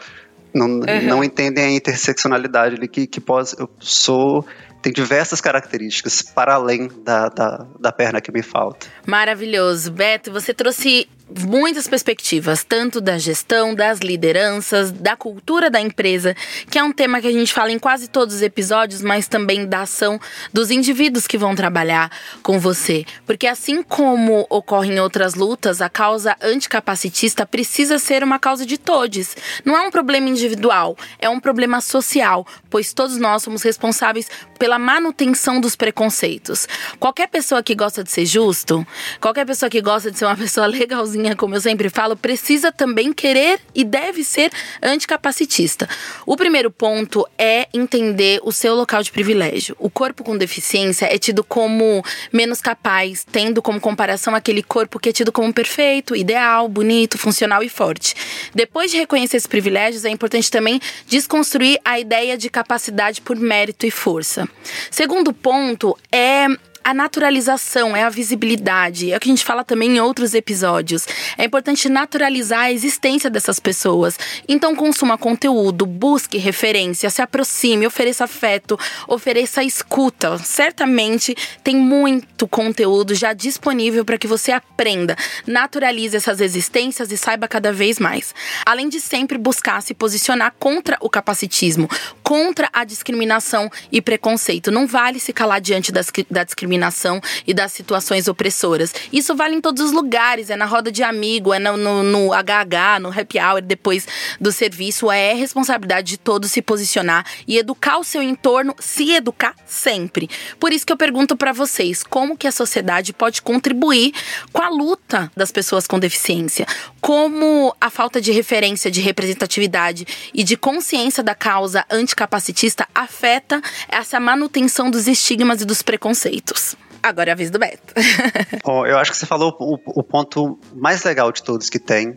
[0.54, 1.02] Não, Uhum.
[1.04, 4.46] não entendem a interseccionalidade ali que, que pode, eu sou
[4.82, 8.88] tem diversas características para além da, da, da perna que me falta.
[9.06, 9.92] Maravilhoso.
[9.92, 16.36] Beto, você trouxe muitas perspectivas, tanto da gestão, das lideranças, da cultura da empresa,
[16.70, 19.66] que é um tema que a gente fala em quase todos os episódios, mas também
[19.66, 20.20] da ação
[20.54, 22.12] dos indivíduos que vão trabalhar
[22.44, 23.06] com você.
[23.26, 28.78] Porque assim como ocorre em outras lutas, a causa anticapacitista precisa ser uma causa de
[28.78, 29.36] todos.
[29.64, 34.78] Não é um problema individual, é um problema social, pois todos nós somos responsáveis pela
[34.78, 36.68] manutenção dos preconceitos.
[37.00, 38.86] Qualquer pessoa que gosta de ser justo,
[39.20, 43.14] qualquer pessoa que gosta de ser uma pessoa legalzinha, como eu sempre falo, precisa também
[43.14, 44.52] querer e deve ser
[44.82, 45.88] anticapacitista.
[46.26, 49.76] O primeiro ponto é entender o seu local de privilégio.
[49.80, 55.10] O corpo com deficiência é tido como menos capaz, tendo como comparação aquele corpo que
[55.10, 58.16] é tido como perfeito, ideal, bonito, funcional e forte.
[58.54, 63.86] Depois de reconhecer esses privilégios, é importante também desconstruir a ideia de capacidade por mérito
[63.86, 64.48] e força.
[64.90, 66.48] Segundo ponto é
[66.86, 69.12] a naturalização, é a visibilidade.
[69.12, 71.08] É o que a gente fala também em outros episódios.
[71.36, 74.20] É importante naturalizar a existência dessas pessoas.
[74.48, 80.38] Então, consuma conteúdo, busque referência, se aproxime, ofereça afeto, ofereça escuta.
[80.38, 85.16] Certamente tem muito conteúdo já disponível para que você aprenda,
[85.48, 88.36] naturalize essas existências e saiba cada vez mais.
[88.64, 91.90] Além de sempre buscar se posicionar contra o capacitismo,
[92.22, 94.70] contra a discriminação e preconceito.
[94.70, 98.94] Não vale se calar diante das, da discriminação discriminação e das situações opressoras.
[99.12, 102.34] Isso vale em todos os lugares, é na roda de amigo, é no, no, no
[102.34, 104.08] HH, no happy hour, depois
[104.40, 105.10] do serviço.
[105.10, 110.30] É responsabilidade de todos se posicionar e educar o seu entorno, se educar sempre.
[110.60, 114.14] Por isso que eu pergunto para vocês, como que a sociedade pode contribuir
[114.52, 116.66] com a luta das pessoas com deficiência?
[117.00, 124.20] Como a falta de referência, de representatividade e de consciência da causa anticapacitista afeta essa
[124.20, 126.65] manutenção dos estigmas e dos preconceitos?
[127.06, 127.94] Agora é a vez do Beto.
[128.66, 132.16] Eu acho que você falou o, o, ponto mais legal de todos que tem,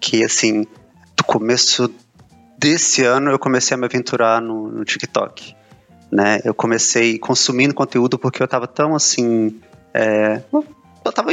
[0.00, 0.66] que assim,
[1.14, 1.92] do começo
[2.58, 5.54] desse ano eu comecei a me aventurar no, no TikTok.
[6.10, 6.40] Né?
[6.42, 9.60] Eu comecei consumindo conteúdo porque eu tava tão assim.
[9.92, 10.40] É,
[11.04, 11.30] eu tava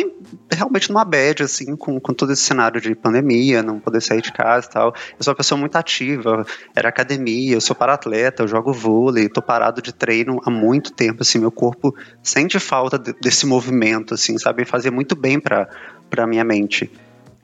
[0.52, 4.32] realmente numa bad, assim, com, com todo esse cenário de pandemia, não poder sair de
[4.32, 4.88] casa e tal.
[4.88, 9.42] Eu sou uma pessoa muito ativa, era academia, eu sou para-atleta, eu jogo vôlei, tô
[9.42, 14.38] parado de treino há muito tempo, assim, meu corpo sente falta de, desse movimento, assim,
[14.38, 14.64] sabe?
[14.66, 15.68] Fazia muito bem pra,
[16.10, 16.90] pra minha mente.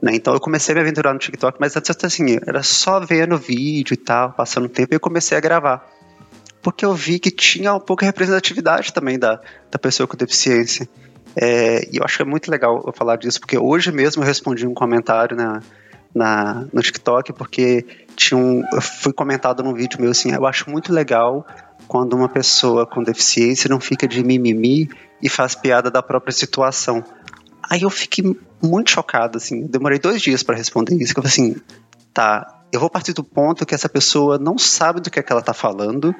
[0.02, 0.12] Né?
[0.16, 3.94] Então eu comecei a me aventurar no TikTok, mas antes, assim, era só vendo vídeo
[3.94, 5.90] e tal, passando tempo, e eu comecei a gravar.
[6.62, 10.88] Porque eu vi que tinha um pouco de representatividade também da, da pessoa com deficiência.
[11.36, 14.28] É, e eu acho que é muito legal eu falar disso, porque hoje mesmo eu
[14.28, 15.62] respondi um comentário na,
[16.14, 20.94] na, no TikTok, porque tinha um, foi comentado num vídeo meu assim, eu acho muito
[20.94, 21.46] legal
[21.88, 24.90] quando uma pessoa com deficiência não fica de mimimi
[25.22, 27.04] e faz piada da própria situação.
[27.70, 31.24] Aí eu fiquei muito chocado, assim, eu demorei dois dias para responder isso, que eu
[31.24, 31.62] falei assim,
[32.14, 35.32] tá, eu vou partir do ponto que essa pessoa não sabe do que é que
[35.32, 36.14] ela tá falando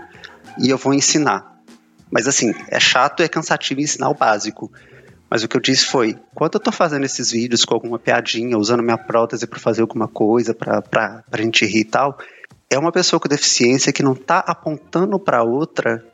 [0.60, 1.62] e eu vou ensinar.
[2.12, 4.72] Mas assim, é chato é cansativo ensinar o básico.
[5.34, 8.56] Mas o que eu disse foi: quando eu tô fazendo esses vídeos com alguma piadinha,
[8.56, 12.20] usando minha prótese para fazer alguma coisa, pra, pra, pra gente rir e tal,
[12.70, 16.06] é uma pessoa com deficiência que não tá apontando para outra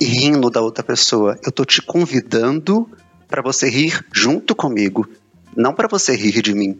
[0.00, 1.36] e rindo da outra pessoa.
[1.44, 2.88] Eu tô te convidando
[3.26, 5.04] para você rir junto comigo,
[5.56, 6.78] não para você rir de mim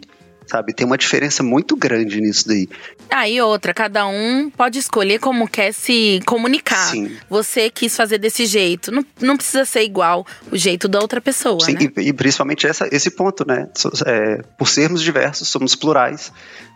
[0.50, 0.72] sabe?
[0.74, 2.68] Tem uma diferença muito grande nisso daí.
[3.08, 6.90] Ah, e outra, cada um pode escolher como quer se comunicar.
[6.90, 7.16] Sim.
[7.28, 8.90] Você quis fazer desse jeito.
[8.90, 11.88] Não, não precisa ser igual o jeito da outra pessoa, Sim, né?
[11.96, 13.68] e, e, principalmente essa, esse ponto, né?
[14.06, 16.32] É, por sermos diversos, somos plurais.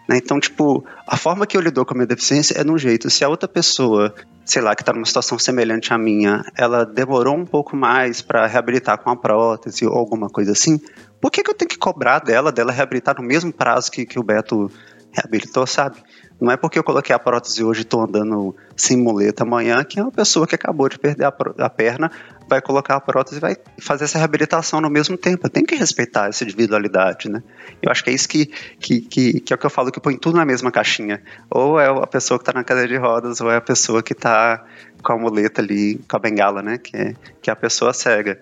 [0.09, 0.19] Né?
[0.19, 3.11] Então, tipo, a forma que eu lido com a minha deficiência é de um jeito.
[3.11, 4.15] Se a outra pessoa,
[4.45, 8.47] sei lá, que está numa situação semelhante à minha, ela demorou um pouco mais para
[8.47, 10.79] reabilitar com a prótese ou alguma coisa assim,
[11.21, 14.19] por que, que eu tenho que cobrar dela, dela reabilitar no mesmo prazo que, que
[14.19, 14.71] o Beto
[15.11, 15.97] reabilitou, sabe?
[16.41, 20.01] Não é porque eu coloquei a prótese hoje e estou andando sem muleta amanhã que
[20.01, 22.11] uma pessoa que acabou de perder a, a, perna
[22.49, 25.49] vai colocar a prótese e vai fazer essa reabilitação no mesmo tempo.
[25.49, 27.43] Tem que respeitar essa individualidade, né?
[27.81, 28.47] Eu acho que é isso que,
[28.81, 31.23] que, que, que é o que eu falo, que põe tudo na mesma caixinha.
[31.49, 34.13] Ou é a pessoa que está na cadeira de rodas, ou é a pessoa que
[34.13, 34.65] está
[35.03, 36.79] com a muleta ali, com a bengala, né?
[36.79, 38.41] Que é, que é a pessoa cega.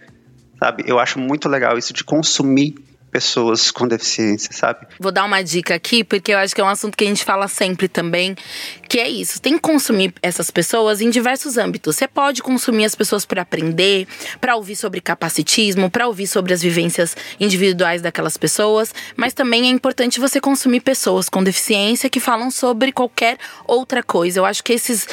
[0.58, 0.84] Sabe?
[0.86, 2.74] Eu acho muito legal isso de consumir
[3.12, 4.86] pessoas com deficiência, sabe?
[4.98, 7.24] Vou dar uma dica aqui, porque eu acho que é um assunto que a gente
[7.24, 8.34] fala sempre também,
[8.88, 9.40] que é isso.
[9.40, 11.94] Tem que consumir essas pessoas em diversos âmbitos.
[11.96, 14.08] Você pode consumir as pessoas para aprender,
[14.40, 19.68] para ouvir sobre capacitismo, para ouvir sobre as vivências individuais daquelas pessoas, mas também é
[19.68, 24.40] importante você consumir pessoas com deficiência que falam sobre qualquer outra coisa.
[24.40, 25.06] Eu acho que esses,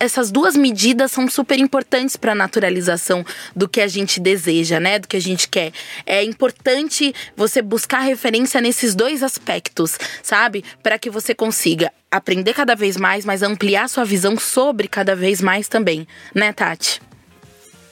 [0.00, 4.98] essas duas medidas são super importantes para a naturalização do que a gente deseja, né?
[4.98, 5.70] Do que a gente quer.
[6.04, 10.64] É importante você buscar referência nesses dois aspectos, sabe?
[10.82, 15.40] Para que você consiga aprender cada vez mais, mas ampliar sua visão sobre cada vez
[15.40, 17.02] mais também, né, Tati?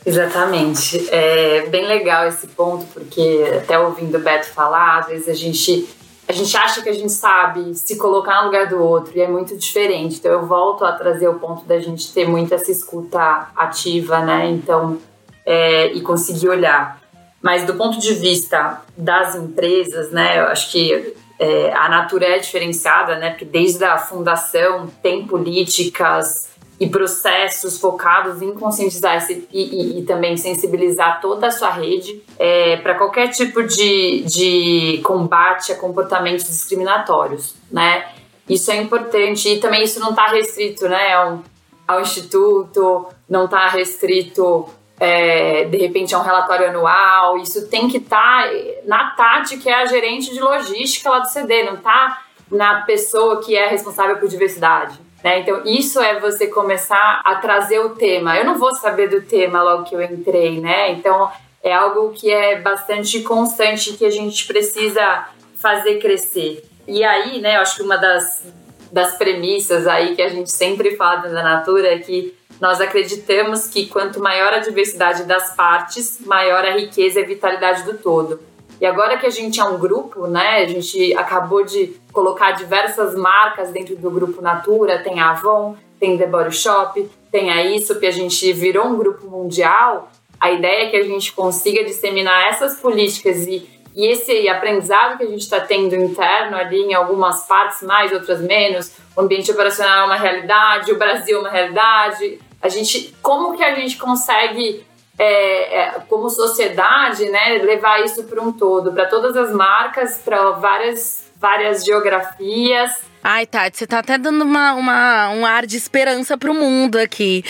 [0.07, 1.09] Exatamente.
[1.11, 5.87] É bem legal esse ponto, porque até ouvindo o Beto falar, às vezes a gente
[6.27, 9.29] a gente acha que a gente sabe se colocar no lugar do outro e é
[9.29, 10.17] muito diferente.
[10.17, 14.49] Então eu volto a trazer o ponto da gente ter muito essa escuta ativa, né?
[14.49, 14.99] Então,
[15.45, 17.04] é, e conseguir olhar.
[17.45, 22.39] Mas do ponto de vista das empresas, né, eu acho que é, a Natura é
[22.39, 26.49] diferenciada, né, porque desde a fundação tem políticas
[26.81, 32.79] e processos focados em conscientizar e, e, e, também sensibilizar toda a sua rede é,
[32.79, 38.07] para qualquer tipo de, de combate a comportamentos discriminatórios, né?
[38.49, 41.43] Isso é importante e também isso não está restrito, né, ao,
[41.87, 44.67] ao instituto, não está restrito
[44.99, 48.51] é, de repente é um relatório anual, isso tem que estar tá
[48.85, 53.43] na Tati, que é a gerente de logística lá do CD, não está na pessoa
[53.43, 54.99] que é responsável por diversidade.
[55.23, 55.41] Né?
[55.41, 58.37] Então, isso é você começar a trazer o tema.
[58.37, 60.93] Eu não vou saber do tema logo que eu entrei, né?
[60.93, 61.31] Então,
[61.63, 66.63] é algo que é bastante constante que a gente precisa fazer crescer.
[66.87, 68.45] E aí, né, eu acho que uma das,
[68.93, 73.87] das premissas aí que a gente sempre fala da Natura é que nós acreditamos que
[73.87, 78.41] quanto maior a diversidade das partes, maior a riqueza e a vitalidade do todo.
[78.81, 80.63] E agora que a gente é um grupo, né?
[80.63, 86.19] A gente acabou de colocar diversas marcas dentro do grupo Natura, tem a Avon, tem
[86.19, 90.11] The Body Shop, tem a isso que a gente virou um grupo mundial.
[90.41, 95.25] A ideia é que a gente consiga disseminar essas políticas e, e esse aprendizado que
[95.25, 98.93] a gente está tendo interno ali em algumas partes mais, outras menos.
[99.17, 103.63] O ambiente operacional é uma realidade, o Brasil é uma realidade, a gente, como que
[103.63, 104.87] a gente consegue,
[105.19, 110.53] é, é, como sociedade, né, levar isso para um todo, para todas as marcas, para
[110.53, 112.91] várias, várias geografias
[113.27, 117.43] Ai, Tati, você tá até dando uma, uma, um ar de esperança pro mundo aqui.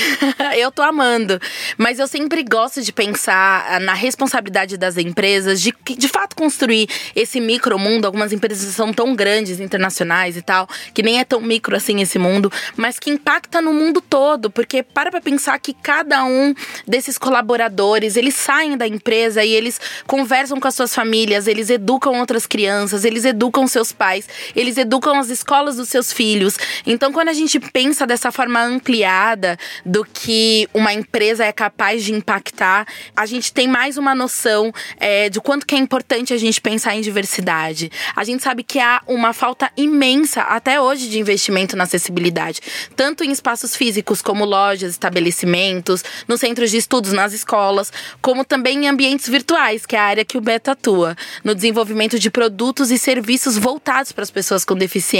[0.58, 1.40] eu tô amando.
[1.78, 7.40] Mas eu sempre gosto de pensar na responsabilidade das empresas de, de fato, construir esse
[7.40, 8.04] micro mundo.
[8.04, 12.18] Algumas empresas são tão grandes, internacionais e tal, que nem é tão micro assim esse
[12.18, 14.50] mundo, mas que impacta no mundo todo.
[14.50, 16.54] Porque para pra pensar que cada um
[16.86, 22.18] desses colaboradores, eles saem da empresa e eles conversam com as suas famílias, eles educam
[22.18, 26.58] outras crianças, eles educam seus pais, eles educam as escolas dos seus filhos.
[26.86, 32.12] Então, quando a gente pensa dessa forma ampliada do que uma empresa é capaz de
[32.12, 36.60] impactar, a gente tem mais uma noção é, de quanto que é importante a gente
[36.60, 37.90] pensar em diversidade.
[38.14, 42.60] A gente sabe que há uma falta imensa até hoje de investimento na acessibilidade,
[42.96, 48.84] tanto em espaços físicos como lojas, estabelecimentos, nos centros de estudos, nas escolas, como também
[48.84, 52.90] em ambientes virtuais, que é a área que o Beto atua, no desenvolvimento de produtos
[52.90, 55.11] e serviços voltados para as pessoas com deficiência.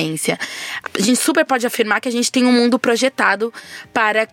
[0.95, 3.53] A gente super pode afirmar que a gente tem um mundo projetado
[3.93, 4.29] para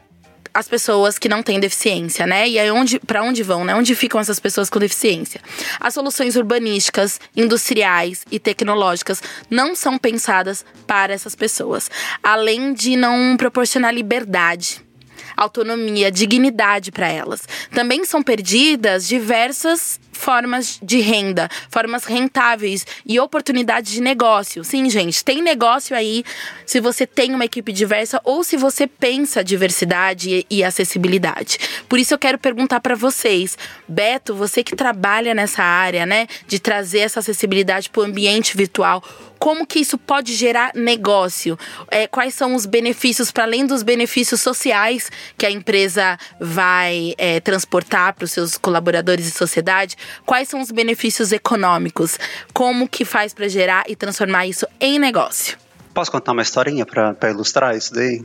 [0.54, 2.48] as pessoas que não têm deficiência, né?
[2.48, 3.76] E aí onde, para onde vão, né?
[3.76, 5.42] Onde ficam essas pessoas com deficiência?
[5.80, 11.90] As soluções urbanísticas, industriais e tecnológicas não são pensadas para essas pessoas,
[12.24, 14.89] além de não proporcionar liberdade
[15.40, 17.48] autonomia, dignidade para elas.
[17.72, 24.64] Também são perdidas diversas formas de renda, formas rentáveis e oportunidades de negócio.
[24.66, 26.26] Sim, gente, tem negócio aí
[26.66, 31.58] se você tem uma equipe diversa ou se você pensa diversidade e acessibilidade.
[31.88, 36.60] Por isso eu quero perguntar para vocês, Beto, você que trabalha nessa área, né, de
[36.60, 39.02] trazer essa acessibilidade para o ambiente virtual,
[39.40, 41.58] como que isso pode gerar negócio?
[41.90, 47.40] É, quais são os benefícios, para além dos benefícios sociais que a empresa vai é,
[47.40, 49.96] transportar para os seus colaboradores e sociedade?
[50.26, 52.18] Quais são os benefícios econômicos?
[52.54, 55.58] Como que faz para gerar e transformar isso em negócio?
[55.94, 58.24] Posso contar uma historinha para ilustrar isso daí?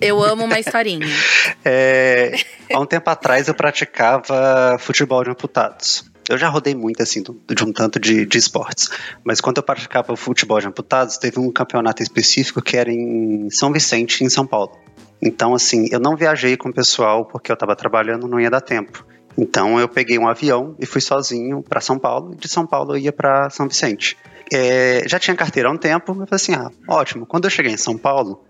[0.00, 1.06] Eu amo uma historinha.
[1.64, 2.32] é,
[2.72, 6.04] há um tempo atrás eu praticava futebol de amputados.
[6.28, 8.88] Eu já rodei muito, assim, de um tanto de, de esportes.
[9.24, 13.72] Mas quando eu praticava futebol de amputados, teve um campeonato específico que era em São
[13.72, 14.78] Vicente, em São Paulo.
[15.22, 18.60] Então, assim, eu não viajei com o pessoal porque eu estava trabalhando, não ia dar
[18.60, 19.06] tempo.
[19.38, 22.34] Então, eu peguei um avião e fui sozinho para São Paulo.
[22.34, 24.16] E de São Paulo eu ia para São Vicente.
[24.52, 27.24] É, já tinha carteira há um tempo, eu falei assim: ah, ótimo.
[27.24, 28.44] Quando eu cheguei em São Paulo,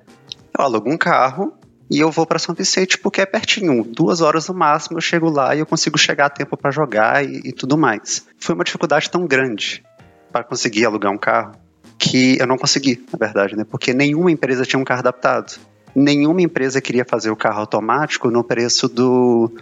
[0.59, 1.53] eu alugo um carro
[1.91, 5.29] e eu vou para São Vicente porque é pertinho, duas horas no máximo eu chego
[5.29, 8.27] lá e eu consigo chegar a tempo para jogar e, e, tudo mais.
[8.39, 9.85] Foi uma dificuldade tão grande
[10.33, 11.53] para conseguir alugar um carro
[11.99, 13.65] que eu não consegui, na verdade, né?
[13.65, 15.61] Porque nenhuma empresa tinha um carro adaptado.
[15.95, 19.53] Nenhuma empresa queria fazer o carro automático no preço do,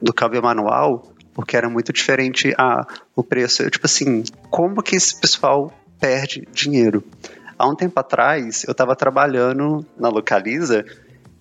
[0.00, 3.62] do câmbio manual, porque era muito diferente a, o preço.
[3.62, 7.04] Eu, tipo assim, como que esse pessoal perde dinheiro?
[7.58, 10.84] Há um tempo atrás, eu estava trabalhando na Localiza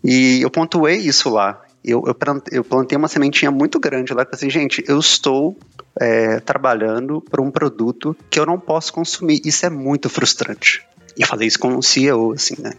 [0.03, 1.62] e eu pontuei isso lá.
[1.84, 2.15] Eu, eu,
[2.51, 4.25] eu plantei uma sementinha muito grande lá.
[4.32, 5.58] Assim, gente, eu estou
[5.99, 9.41] é, trabalhando para um produto que eu não posso consumir.
[9.43, 10.86] Isso é muito frustrante.
[11.17, 12.73] E falei isso com um CEO, assim, né?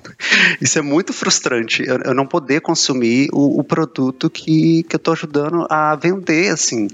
[0.61, 4.99] Isso é muito frustrante, eu, eu não poder consumir o, o, produto que, que eu
[4.99, 6.89] estou ajudando a vender, assim,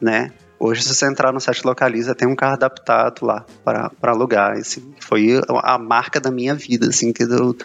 [0.00, 0.32] né?
[0.58, 4.52] Hoje, se você entrar no site Localiza, tem um carro adaptado lá para alugar.
[4.52, 7.56] Assim, foi a marca da minha vida, assim, que eu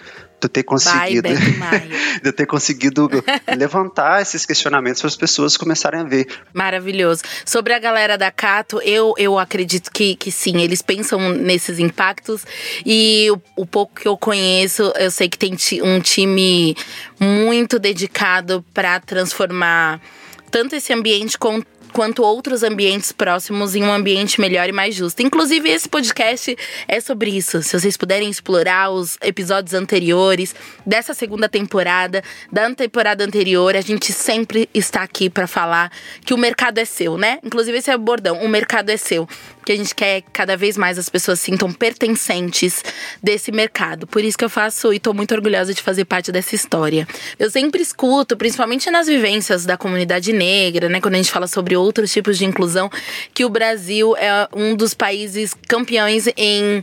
[0.42, 1.30] de ter conseguido
[2.24, 3.10] de ter conseguido
[3.56, 6.26] levantar esses questionamentos para as pessoas começarem a ver.
[6.54, 7.22] Maravilhoso.
[7.46, 12.44] Sobre a galera da Cato, eu, eu acredito que, que sim, eles pensam nesses impactos
[12.86, 16.76] e o, o pouco que eu conheço, eu sei que tem um time
[17.20, 20.02] muito dedicado para transformar
[20.50, 25.22] tanto esse ambiente com, quanto outros ambientes próximos em um ambiente melhor e mais justo.
[25.22, 27.62] Inclusive, esse podcast é sobre isso.
[27.62, 34.12] Se vocês puderem explorar os episódios anteriores dessa segunda temporada, da temporada anterior, a gente
[34.14, 35.92] sempre está aqui para falar
[36.26, 37.40] que o mercado é seu, né?
[37.44, 39.28] Inclusive, esse é o bordão: o mercado é seu
[39.66, 42.84] que a gente quer cada vez mais as pessoas sintam pertencentes
[43.22, 44.08] desse mercado.
[44.08, 47.08] Por isso que eu faço e tô muito orgulhosa de fazer parte dessa história.
[47.38, 51.76] Eu sempre escuto, principalmente nas vivências da comunidade negra, né, quando a gente fala sobre
[51.76, 52.90] outros tipos de inclusão,
[53.34, 56.82] que o Brasil é um dos países campeões em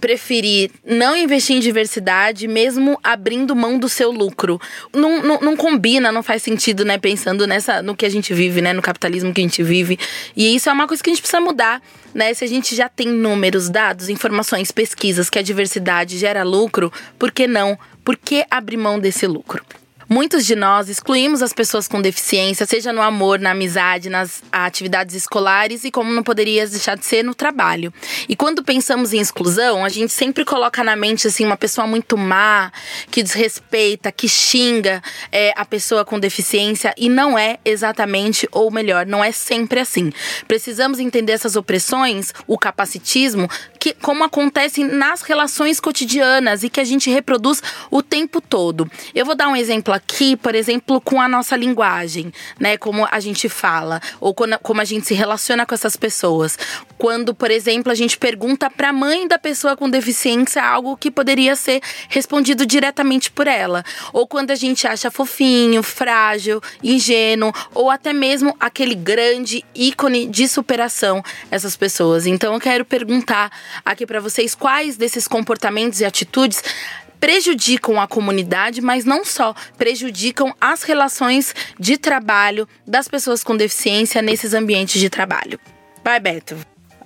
[0.00, 4.60] preferir não investir em diversidade, mesmo abrindo mão do seu lucro.
[4.92, 6.98] Não, não, não, combina, não faz sentido, né?
[6.98, 8.72] Pensando nessa, no que a gente vive, né?
[8.72, 9.98] No capitalismo que a gente vive.
[10.36, 11.82] E isso é uma coisa que a gente precisa mudar,
[12.14, 12.32] né?
[12.34, 17.30] Se a gente já tem números, dados, informações, pesquisas que a diversidade gera lucro, por
[17.30, 17.78] que não?
[18.04, 19.62] Por que abrir mão desse lucro?
[20.12, 25.14] Muitos de nós excluímos as pessoas com deficiência, seja no amor, na amizade, nas atividades
[25.14, 27.94] escolares e como não poderia deixar de ser no trabalho.
[28.28, 32.18] E quando pensamos em exclusão, a gente sempre coloca na mente assim uma pessoa muito
[32.18, 32.72] má,
[33.08, 39.06] que desrespeita, que xinga é, a pessoa com deficiência e não é exatamente ou melhor,
[39.06, 40.12] não é sempre assim.
[40.48, 46.84] Precisamos entender essas opressões, o capacitismo, que como acontecem nas relações cotidianas e que a
[46.84, 48.90] gente reproduz o tempo todo.
[49.14, 49.99] Eu vou dar um exemplo aqui,
[50.36, 52.76] por exemplo, com a nossa linguagem, né?
[52.76, 56.58] Como a gente fala, ou quando, como a gente se relaciona com essas pessoas.
[56.98, 61.10] Quando, por exemplo, a gente pergunta para a mãe da pessoa com deficiência algo que
[61.10, 63.82] poderia ser respondido diretamente por ela.
[64.12, 70.46] Ou quando a gente acha fofinho, frágil, ingênuo, ou até mesmo aquele grande ícone de
[70.46, 72.26] superação essas pessoas.
[72.26, 73.50] Então eu quero perguntar
[73.84, 76.62] aqui para vocês quais desses comportamentos e atitudes
[77.20, 84.22] prejudicam a comunidade, mas não só, prejudicam as relações de trabalho das pessoas com deficiência
[84.22, 85.60] nesses ambientes de trabalho.
[86.02, 86.56] Vai, Beto.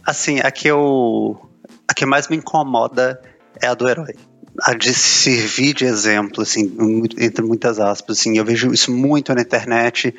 [0.06, 1.48] Assim, a que, eu,
[1.88, 3.20] a que mais me incomoda
[3.60, 4.14] é a do herói.
[4.62, 6.72] a de servir de exemplo, assim,
[7.18, 10.14] entre muitas aspas, assim, eu vejo isso muito na internet,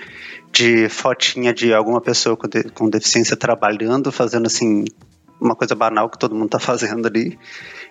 [0.51, 4.85] de fotinha de alguma pessoa com, de, com deficiência trabalhando, fazendo, assim,
[5.45, 7.37] uma coisa banal que todo mundo tá fazendo ali,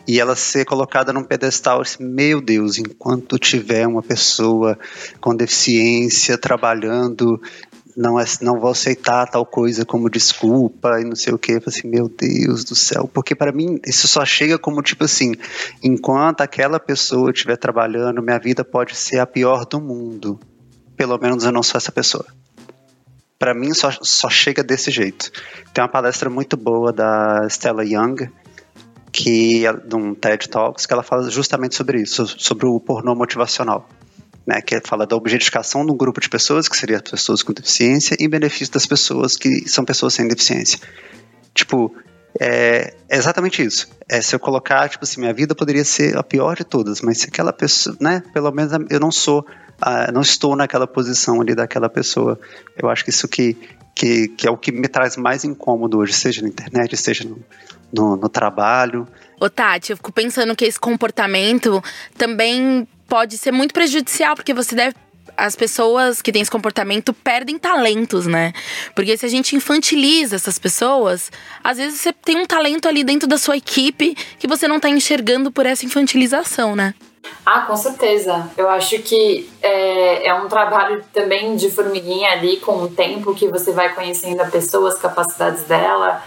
[0.06, 4.78] e ela ser colocada num pedestal, assim, meu Deus, enquanto tiver uma pessoa
[5.20, 7.40] com deficiência trabalhando
[7.96, 11.60] não, é, não vou aceitar tal coisa como desculpa e não sei o que.
[11.64, 13.08] Assim, meu Deus do céu.
[13.12, 15.34] Porque para mim isso só chega como tipo assim:
[15.82, 20.38] enquanto aquela pessoa estiver trabalhando, minha vida pode ser a pior do mundo.
[20.96, 22.26] Pelo menos eu não sou essa pessoa.
[23.38, 25.30] Para mim só, só chega desse jeito.
[25.72, 28.30] Tem uma palestra muito boa da Stella Young,
[29.12, 33.14] que é de um TED Talks, que ela fala justamente sobre isso, sobre o pornô
[33.14, 33.88] motivacional
[34.46, 37.52] né, que fala da objetificação de um grupo de pessoas, que seria as pessoas com
[37.52, 40.78] deficiência, em benefício das pessoas que são pessoas sem deficiência.
[41.54, 41.94] Tipo,
[42.38, 43.88] é, é exatamente isso.
[44.08, 47.18] É, se eu colocar, tipo assim, minha vida poderia ser a pior de todas, mas
[47.18, 49.46] se aquela pessoa, né, pelo menos eu não sou,
[49.82, 52.38] uh, não estou naquela posição ali daquela pessoa.
[52.76, 53.56] Eu acho que isso que,
[53.94, 57.38] que, que é o que me traz mais incômodo hoje, seja na internet, seja no,
[57.92, 59.06] no, no trabalho.
[59.40, 61.82] Ô Tati, eu fico pensando que esse comportamento
[62.16, 64.94] também pode ser muito prejudicial, porque você deve
[65.36, 68.52] as pessoas que têm esse comportamento perdem talentos, né?
[68.94, 71.30] Porque se a gente infantiliza essas pessoas,
[71.62, 74.88] às vezes você tem um talento ali dentro da sua equipe que você não tá
[74.88, 76.94] enxergando por essa infantilização, né?
[77.44, 78.50] Ah, com certeza.
[78.56, 83.48] Eu acho que é, é um trabalho também de formiguinha ali com o tempo que
[83.48, 86.22] você vai conhecendo a pessoa, as capacidades dela,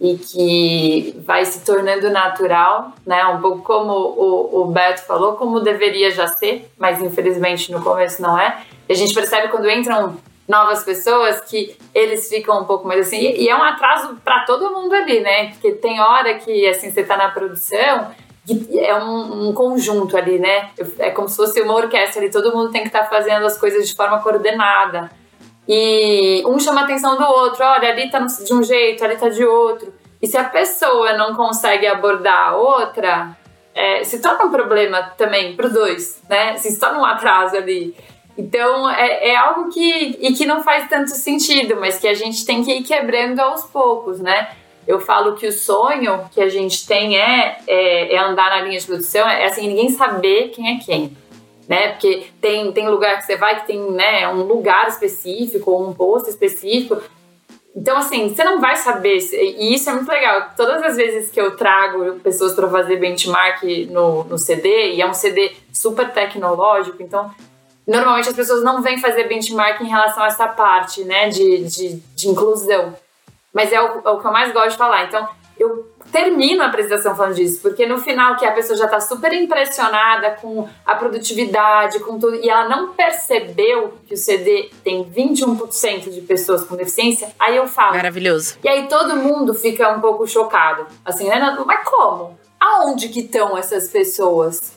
[0.00, 3.24] e que vai se tornando natural, né?
[3.26, 8.20] Um pouco como o, o Beto falou, como deveria já ser, mas infelizmente no começo
[8.20, 8.62] não é.
[8.88, 10.16] E a gente percebe quando entram
[10.48, 14.72] novas pessoas que eles ficam um pouco mais assim, e é um atraso para todo
[14.72, 15.50] mundo ali, né?
[15.50, 18.10] Porque tem hora que assim você tá na produção
[18.48, 20.70] é um, um, conjunto ali, né?
[20.98, 23.56] É como se fosse uma orquestra ali, todo mundo tem que estar tá fazendo as
[23.56, 25.10] coisas de forma coordenada.
[25.68, 29.28] E um chama a atenção do outro, olha, ali tá de um jeito, ali tá
[29.28, 29.94] de outro.
[30.20, 33.36] E se a pessoa não consegue abordar a outra,
[33.74, 36.56] é, se torna um problema também para os dois, né?
[36.56, 37.96] Se torna um atraso ali.
[38.36, 42.44] Então é, é, algo que, e que não faz tanto sentido, mas que a gente
[42.44, 44.50] tem que ir quebrando aos poucos, né?
[44.86, 48.78] Eu falo que o sonho que a gente tem é, é, é andar na linha
[48.78, 51.16] de produção, é assim, ninguém saber quem é quem
[51.68, 51.88] né?
[51.88, 55.94] Porque tem, tem lugar que você vai que tem né, um lugar específico ou um
[55.94, 57.00] posto específico.
[57.74, 59.16] Então, assim, você não vai saber.
[59.32, 60.50] E isso é muito legal.
[60.54, 65.06] Todas as vezes que eu trago pessoas para fazer benchmark no, no CD, e é
[65.06, 67.30] um CD super tecnológico, então
[67.86, 72.02] normalmente as pessoas não vêm fazer benchmark em relação a essa parte, né, de, de,
[72.14, 72.94] de inclusão.
[73.52, 75.04] Mas é o, é o que eu mais gosto de falar.
[75.04, 75.28] Então,
[75.58, 79.32] eu termino a apresentação falando disso, porque no final que a pessoa já está super
[79.32, 86.10] impressionada com a produtividade, com tudo, e ela não percebeu que o CD tem 21%
[86.10, 87.96] de pessoas com deficiência, aí eu falo.
[87.96, 88.58] Maravilhoso.
[88.62, 90.86] E aí todo mundo fica um pouco chocado.
[91.04, 91.56] Assim, né?
[91.64, 92.38] Mas como?
[92.60, 94.74] Aonde que estão essas pessoas?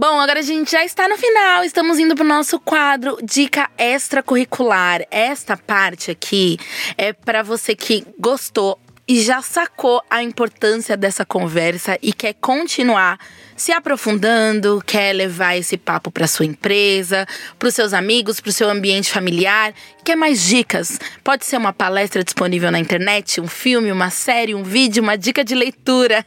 [0.00, 1.62] Bom, agora a gente já está no final.
[1.62, 5.06] Estamos indo para o nosso quadro Dica Extracurricular.
[5.10, 6.56] Esta parte aqui
[6.96, 13.18] é para você que gostou e já sacou a importância dessa conversa e quer continuar
[13.60, 17.26] se aprofundando, quer levar esse papo para sua empresa,
[17.58, 20.98] para os seus amigos, para o seu ambiente familiar, quer mais dicas?
[21.22, 25.44] Pode ser uma palestra disponível na internet, um filme, uma série, um vídeo, uma dica
[25.44, 26.24] de leitura.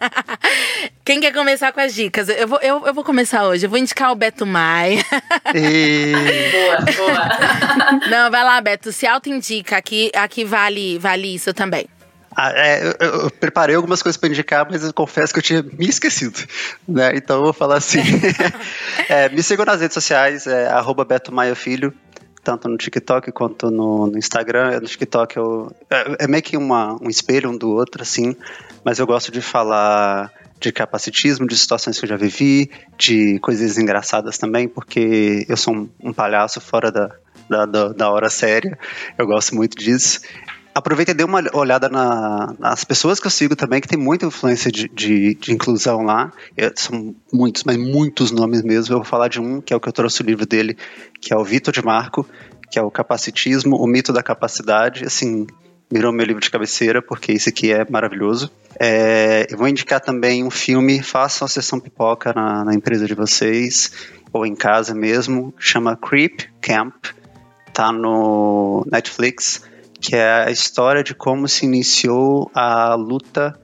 [1.03, 2.29] Quem quer começar com as dicas?
[2.29, 3.65] Eu vou, eu, eu vou começar hoje.
[3.65, 5.03] Eu vou indicar o Beto Mai.
[5.55, 6.13] E...
[6.51, 8.09] boa, boa.
[8.09, 8.91] Não, vai lá, Beto.
[8.91, 9.75] Se auto-indica.
[9.75, 11.87] Aqui, aqui vale, vale isso também.
[12.35, 15.87] Ah, é, eu, preparei algumas coisas para indicar, mas eu confesso que eu tinha me
[15.87, 16.39] esquecido.
[16.87, 17.11] Né?
[17.15, 17.99] Então eu vou falar assim.
[19.09, 20.69] é, me sigam nas redes sociais, é
[21.07, 21.93] Beto Maia Filho,
[22.43, 24.79] tanto no TikTok quanto no, no Instagram.
[24.79, 28.35] No TikTok eu, é, é, meio que uma, um espelho um do outro, assim,
[28.83, 33.77] mas eu gosto de falar de capacitismo, de situações que eu já vivi, de coisas
[33.77, 37.09] engraçadas também, porque eu sou um, um palhaço fora da,
[37.49, 38.77] da, da, da, hora séria.
[39.17, 40.21] Eu gosto muito disso.
[40.75, 44.25] Aproveita e dê uma olhada na, nas pessoas que eu sigo também, que tem muita
[44.25, 46.31] influência de, de, de inclusão lá.
[46.57, 48.93] Eu, são muitos, mas muitos nomes mesmo.
[48.93, 50.75] Eu vou falar de um, que é o que eu trouxe o livro dele,
[51.21, 52.27] que é o Vitor de Marco,
[52.71, 55.05] que é o Capacitismo, o Mito da Capacidade.
[55.05, 55.45] Assim,
[55.91, 58.51] virou meu livro de cabeceira, porque esse aqui é maravilhoso.
[58.79, 63.13] É, eu vou indicar também um filme, façam a sessão pipoca na, na empresa de
[63.13, 63.91] vocês,
[64.31, 66.95] ou em casa mesmo, chama Creep Camp,
[67.71, 69.61] tá no Netflix
[70.03, 73.57] que é a história de como se iniciou a luta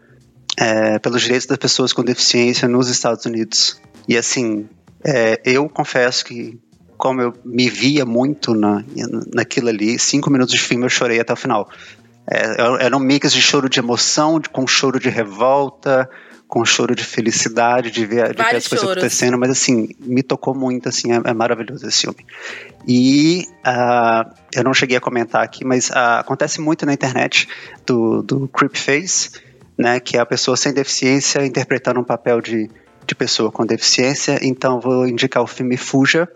[0.58, 3.80] é, pelos direitos das pessoas com deficiência nos Estados Unidos.
[4.08, 4.70] E assim,
[5.04, 6.58] é, eu confesso que
[6.98, 8.84] como eu me via muito na,
[9.34, 11.70] naquilo ali, cinco minutos de filme eu chorei até o final.
[12.26, 16.10] É, era um mix de choro de emoção, de, com choro de revolta,
[16.50, 20.56] com choro de felicidade, de ver, de ver as coisas acontecendo, mas assim, me tocou
[20.56, 22.26] muito, assim, é, é maravilhoso esse filme.
[22.88, 27.48] E uh, eu não cheguei a comentar aqui, mas uh, acontece muito na internet
[27.86, 29.30] do, do Creep Face,
[29.78, 32.68] né, que é a pessoa sem deficiência interpretando um papel de,
[33.06, 36.28] de pessoa com deficiência, então vou indicar o filme Fuja,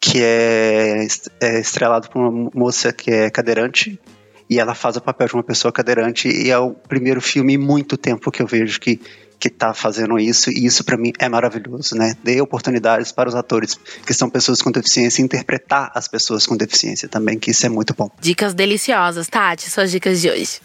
[0.00, 1.08] que é,
[1.40, 4.00] é estrelado por uma moça que é cadeirante,
[4.48, 7.58] e ela faz o papel de uma pessoa cadeirante e é o primeiro filme em
[7.58, 9.00] muito tempo que eu vejo que
[9.40, 12.14] que está fazendo isso e isso para mim é maravilhoso, né?
[12.22, 13.74] Dê oportunidades para os atores
[14.06, 17.94] que são pessoas com deficiência interpretar as pessoas com deficiência também, que isso é muito
[17.94, 18.10] bom.
[18.20, 20.60] Dicas deliciosas, Tati, suas dicas de hoje.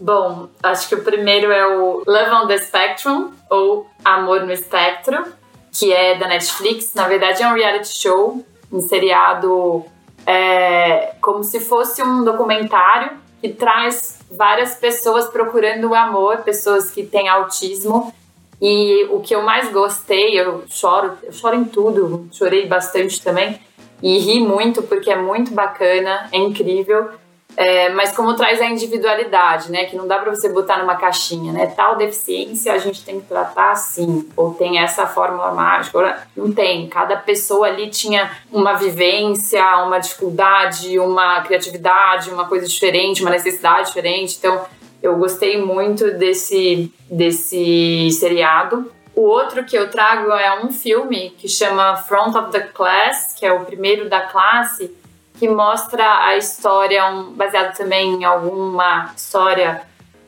[0.00, 5.24] Bom, acho que o primeiro é o Love on the Spectrum ou Amor no Espectro,
[5.72, 6.94] que é da Netflix.
[6.94, 9.84] Na verdade é um reality show, um seriado
[10.24, 13.10] é, como se fosse um documentário
[13.40, 18.14] que traz várias pessoas procurando o amor, pessoas que têm autismo.
[18.60, 23.58] E o que eu mais gostei, eu choro, eu choro em tudo, chorei bastante também
[24.02, 27.10] e ri muito porque é muito bacana, é incrível.
[27.56, 29.84] É, mas como traz a individualidade, né?
[29.84, 31.66] Que não dá para você botar numa caixinha, né?
[31.66, 36.88] Tal deficiência a gente tem que tratar assim, ou tem essa fórmula mágica, não tem.
[36.88, 43.88] Cada pessoa ali tinha uma vivência, uma dificuldade, uma criatividade, uma coisa diferente, uma necessidade
[43.88, 44.36] diferente.
[44.38, 44.64] Então,
[45.02, 48.90] eu gostei muito desse desse seriado.
[49.14, 53.44] O outro que eu trago é um filme que chama Front of the Class, que
[53.44, 54.94] é o primeiro da classe
[55.40, 59.80] que mostra a história, um, baseado também em alguma história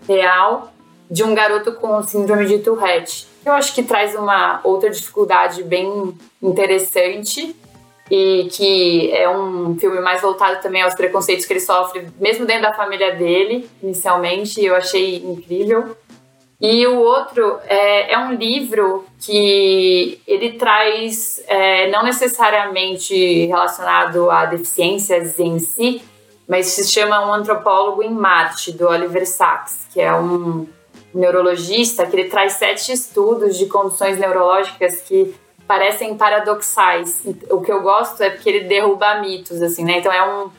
[0.09, 0.73] real,
[1.11, 3.29] de um garoto com síndrome de Tourette.
[3.45, 7.55] Eu acho que traz uma outra dificuldade bem interessante
[8.14, 12.64] e que é um filme mais voltado também aos preconceitos que ele sofre, mesmo dentro
[12.64, 14.62] da família dele, inicialmente.
[14.62, 15.96] Eu achei incrível.
[16.60, 24.44] E o outro é, é um livro que ele traz, é, não necessariamente relacionado a
[24.44, 26.02] deficiências em si,
[26.46, 30.68] mas se chama Um Antropólogo em Marte, do Oliver Sacks, que é um
[31.14, 35.34] neurologista que ele traz sete estudos de condições neurológicas que
[35.73, 37.23] parecem paradoxais.
[37.49, 40.01] O que eu gosto é porque ele derruba mitos, assim, né?
[40.01, 40.51] Então é um,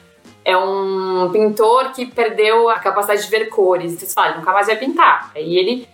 [0.44, 3.94] é um pintor que perdeu a capacidade de ver cores.
[3.94, 5.32] Então você fala, nunca mais vai pintar.
[5.36, 5.88] Aí ele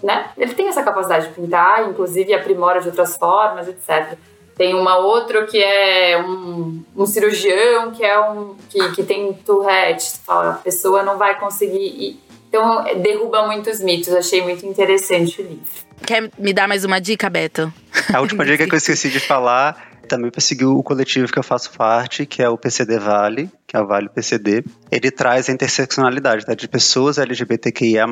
[0.00, 0.30] né?
[0.36, 4.16] Ele tem essa capacidade de pintar, inclusive aprimora de outras formas, etc.
[4.56, 10.18] Tem uma outra que é um, um cirurgião que é um que, que tem Tourette,
[10.24, 12.20] fala, a pessoa não vai conseguir ir.
[12.52, 15.64] Então derruba muitos mitos, achei muito interessante o livro.
[16.04, 17.72] Quer me dar mais uma dica, Beto?
[18.12, 21.42] A última dica que eu esqueci de falar também para seguir o coletivo que eu
[21.42, 25.52] faço parte, que é o PCD Vale, que é o Vale PCD, ele traz a
[25.52, 28.06] interseccionalidade tá, de pessoas LGBTQIA+,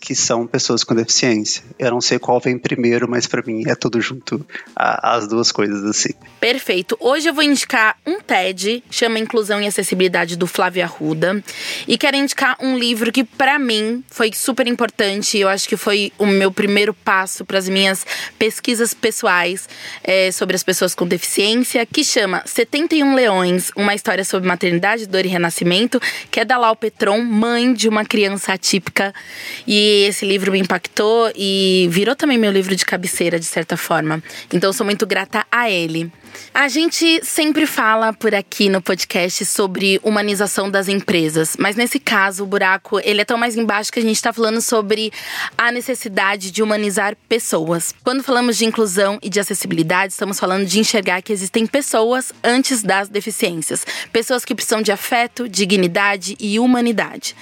[0.00, 1.62] que são pessoas com deficiência.
[1.78, 4.44] Eu não sei qual vem primeiro, mas para mim é tudo junto,
[4.74, 6.12] a, as duas coisas assim.
[6.40, 6.96] Perfeito.
[6.98, 11.40] Hoje eu vou indicar um TED, chama Inclusão e Acessibilidade do Flávio Arruda,
[11.86, 16.12] e quero indicar um livro que para mim foi super importante, eu acho que foi
[16.18, 18.04] o meu primeiro passo para as minhas
[18.36, 19.68] pesquisas pessoais
[20.02, 21.35] é, sobre as pessoas com deficiência,
[21.92, 26.58] que chama 71 Leões, uma história sobre maternidade Maternidade, Dor e Renascimento, que é da
[26.58, 29.14] Lau Petron, mãe de uma criança atípica.
[29.66, 34.22] E esse livro me impactou e virou também meu livro de cabeceira, de certa forma.
[34.52, 36.10] Então, sou muito grata a ele.
[36.54, 42.44] A gente sempre fala por aqui no podcast sobre humanização das empresas, mas nesse caso
[42.44, 45.12] o buraco ele é tão mais embaixo que a gente está falando sobre
[45.56, 47.94] a necessidade de humanizar pessoas.
[48.02, 52.82] Quando falamos de inclusão e de acessibilidade, estamos falando de enxergar que existem pessoas antes
[52.82, 57.34] das deficiências, pessoas que precisam de afeto, dignidade e humanidade.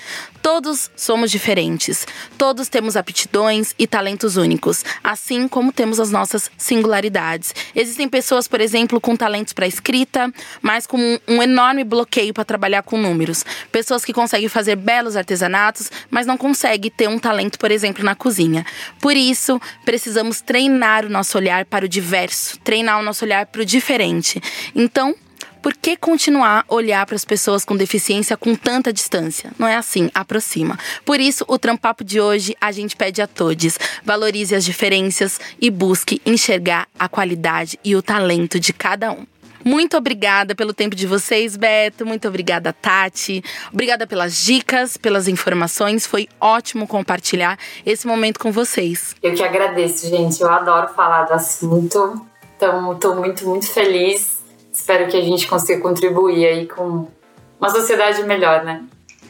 [0.44, 7.54] Todos somos diferentes, todos temos aptidões e talentos únicos, assim como temos as nossas singularidades.
[7.74, 10.30] Existem pessoas, por exemplo, com talentos para escrita,
[10.60, 13.42] mas com um enorme bloqueio para trabalhar com números.
[13.72, 18.14] Pessoas que conseguem fazer belos artesanatos, mas não conseguem ter um talento, por exemplo, na
[18.14, 18.66] cozinha.
[19.00, 23.62] Por isso, precisamos treinar o nosso olhar para o diverso, treinar o nosso olhar para
[23.62, 24.42] o diferente.
[24.74, 25.14] Então,
[25.64, 29.50] por que continuar olhar para as pessoas com deficiência com tanta distância?
[29.58, 30.78] Não é assim, aproxima.
[31.06, 35.70] Por isso, o Trampapo de hoje a gente pede a todos: valorize as diferenças e
[35.70, 39.24] busque enxergar a qualidade e o talento de cada um.
[39.64, 42.04] Muito obrigada pelo tempo de vocês, Beto.
[42.04, 43.42] Muito obrigada, Tati.
[43.72, 46.06] Obrigada pelas dicas, pelas informações.
[46.06, 49.16] Foi ótimo compartilhar esse momento com vocês.
[49.22, 50.42] Eu que agradeço, gente.
[50.42, 52.20] Eu adoro falar do assunto.
[52.54, 54.33] Então, estou muito, muito feliz.
[54.74, 57.08] Espero que a gente consiga contribuir aí com
[57.60, 58.82] uma sociedade melhor, né?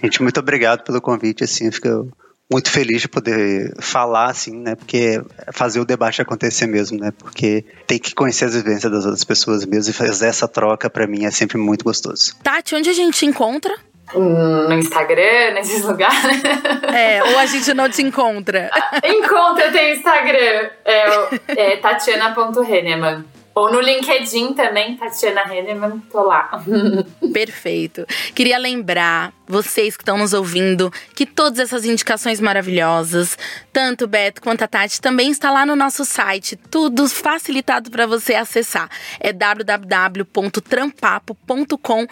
[0.02, 1.44] Gente, muito obrigado pelo convite.
[1.44, 2.08] Assim, fico
[2.50, 4.74] muito feliz de poder falar, assim, né?
[4.74, 5.22] Porque
[5.52, 7.12] fazer o debate acontecer mesmo, né?
[7.16, 11.06] Porque tem que conhecer as vivências das outras pessoas mesmo e fazer essa troca, para
[11.06, 12.34] mim, é sempre muito gostoso.
[12.42, 13.74] Tati, onde a gente te encontra?
[14.14, 16.42] no Instagram, nesses lugares.
[16.94, 18.70] É, ou a gente não te encontra.
[19.02, 20.70] Encontra, eu tenho Instagram.
[20.84, 23.24] É, é tatiana.reneman.
[23.54, 26.62] Ou no LinkedIn também, Tatiana Henneman, tô lá.
[27.32, 28.04] Perfeito.
[28.34, 33.36] Queria lembrar vocês que estão nos ouvindo que todas essas indicações maravilhosas,
[33.72, 38.06] tanto o Beto quanto a Tati, também está lá no nosso site, tudo facilitado para
[38.06, 38.88] você acessar.
[39.20, 42.06] É www.trampapo.com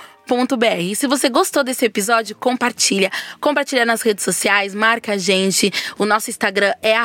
[0.78, 3.10] e se você gostou desse episódio, compartilha.
[3.38, 5.70] Compartilha nas redes sociais, marca a gente.
[5.98, 6.96] O nosso Instagram é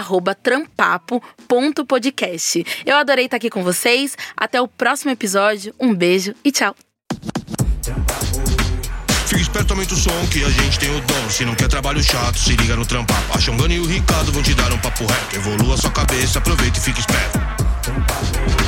[0.41, 2.65] trampapo.podcast.
[2.85, 4.17] Eu adorei estar aqui com vocês.
[4.35, 5.75] Até o próximo episódio.
[5.77, 6.73] Um beijo e tchau.
[9.37, 11.29] Fica esperto, aumenta o som que a gente tem o dom.
[11.29, 13.37] Se não quer trabalho chato, se liga no trampapo.
[13.37, 15.35] A Xongana e o Ricardo vão te dar um papo reto.
[15.35, 18.66] Evolua sua cabeça, aproveita e fica esperto.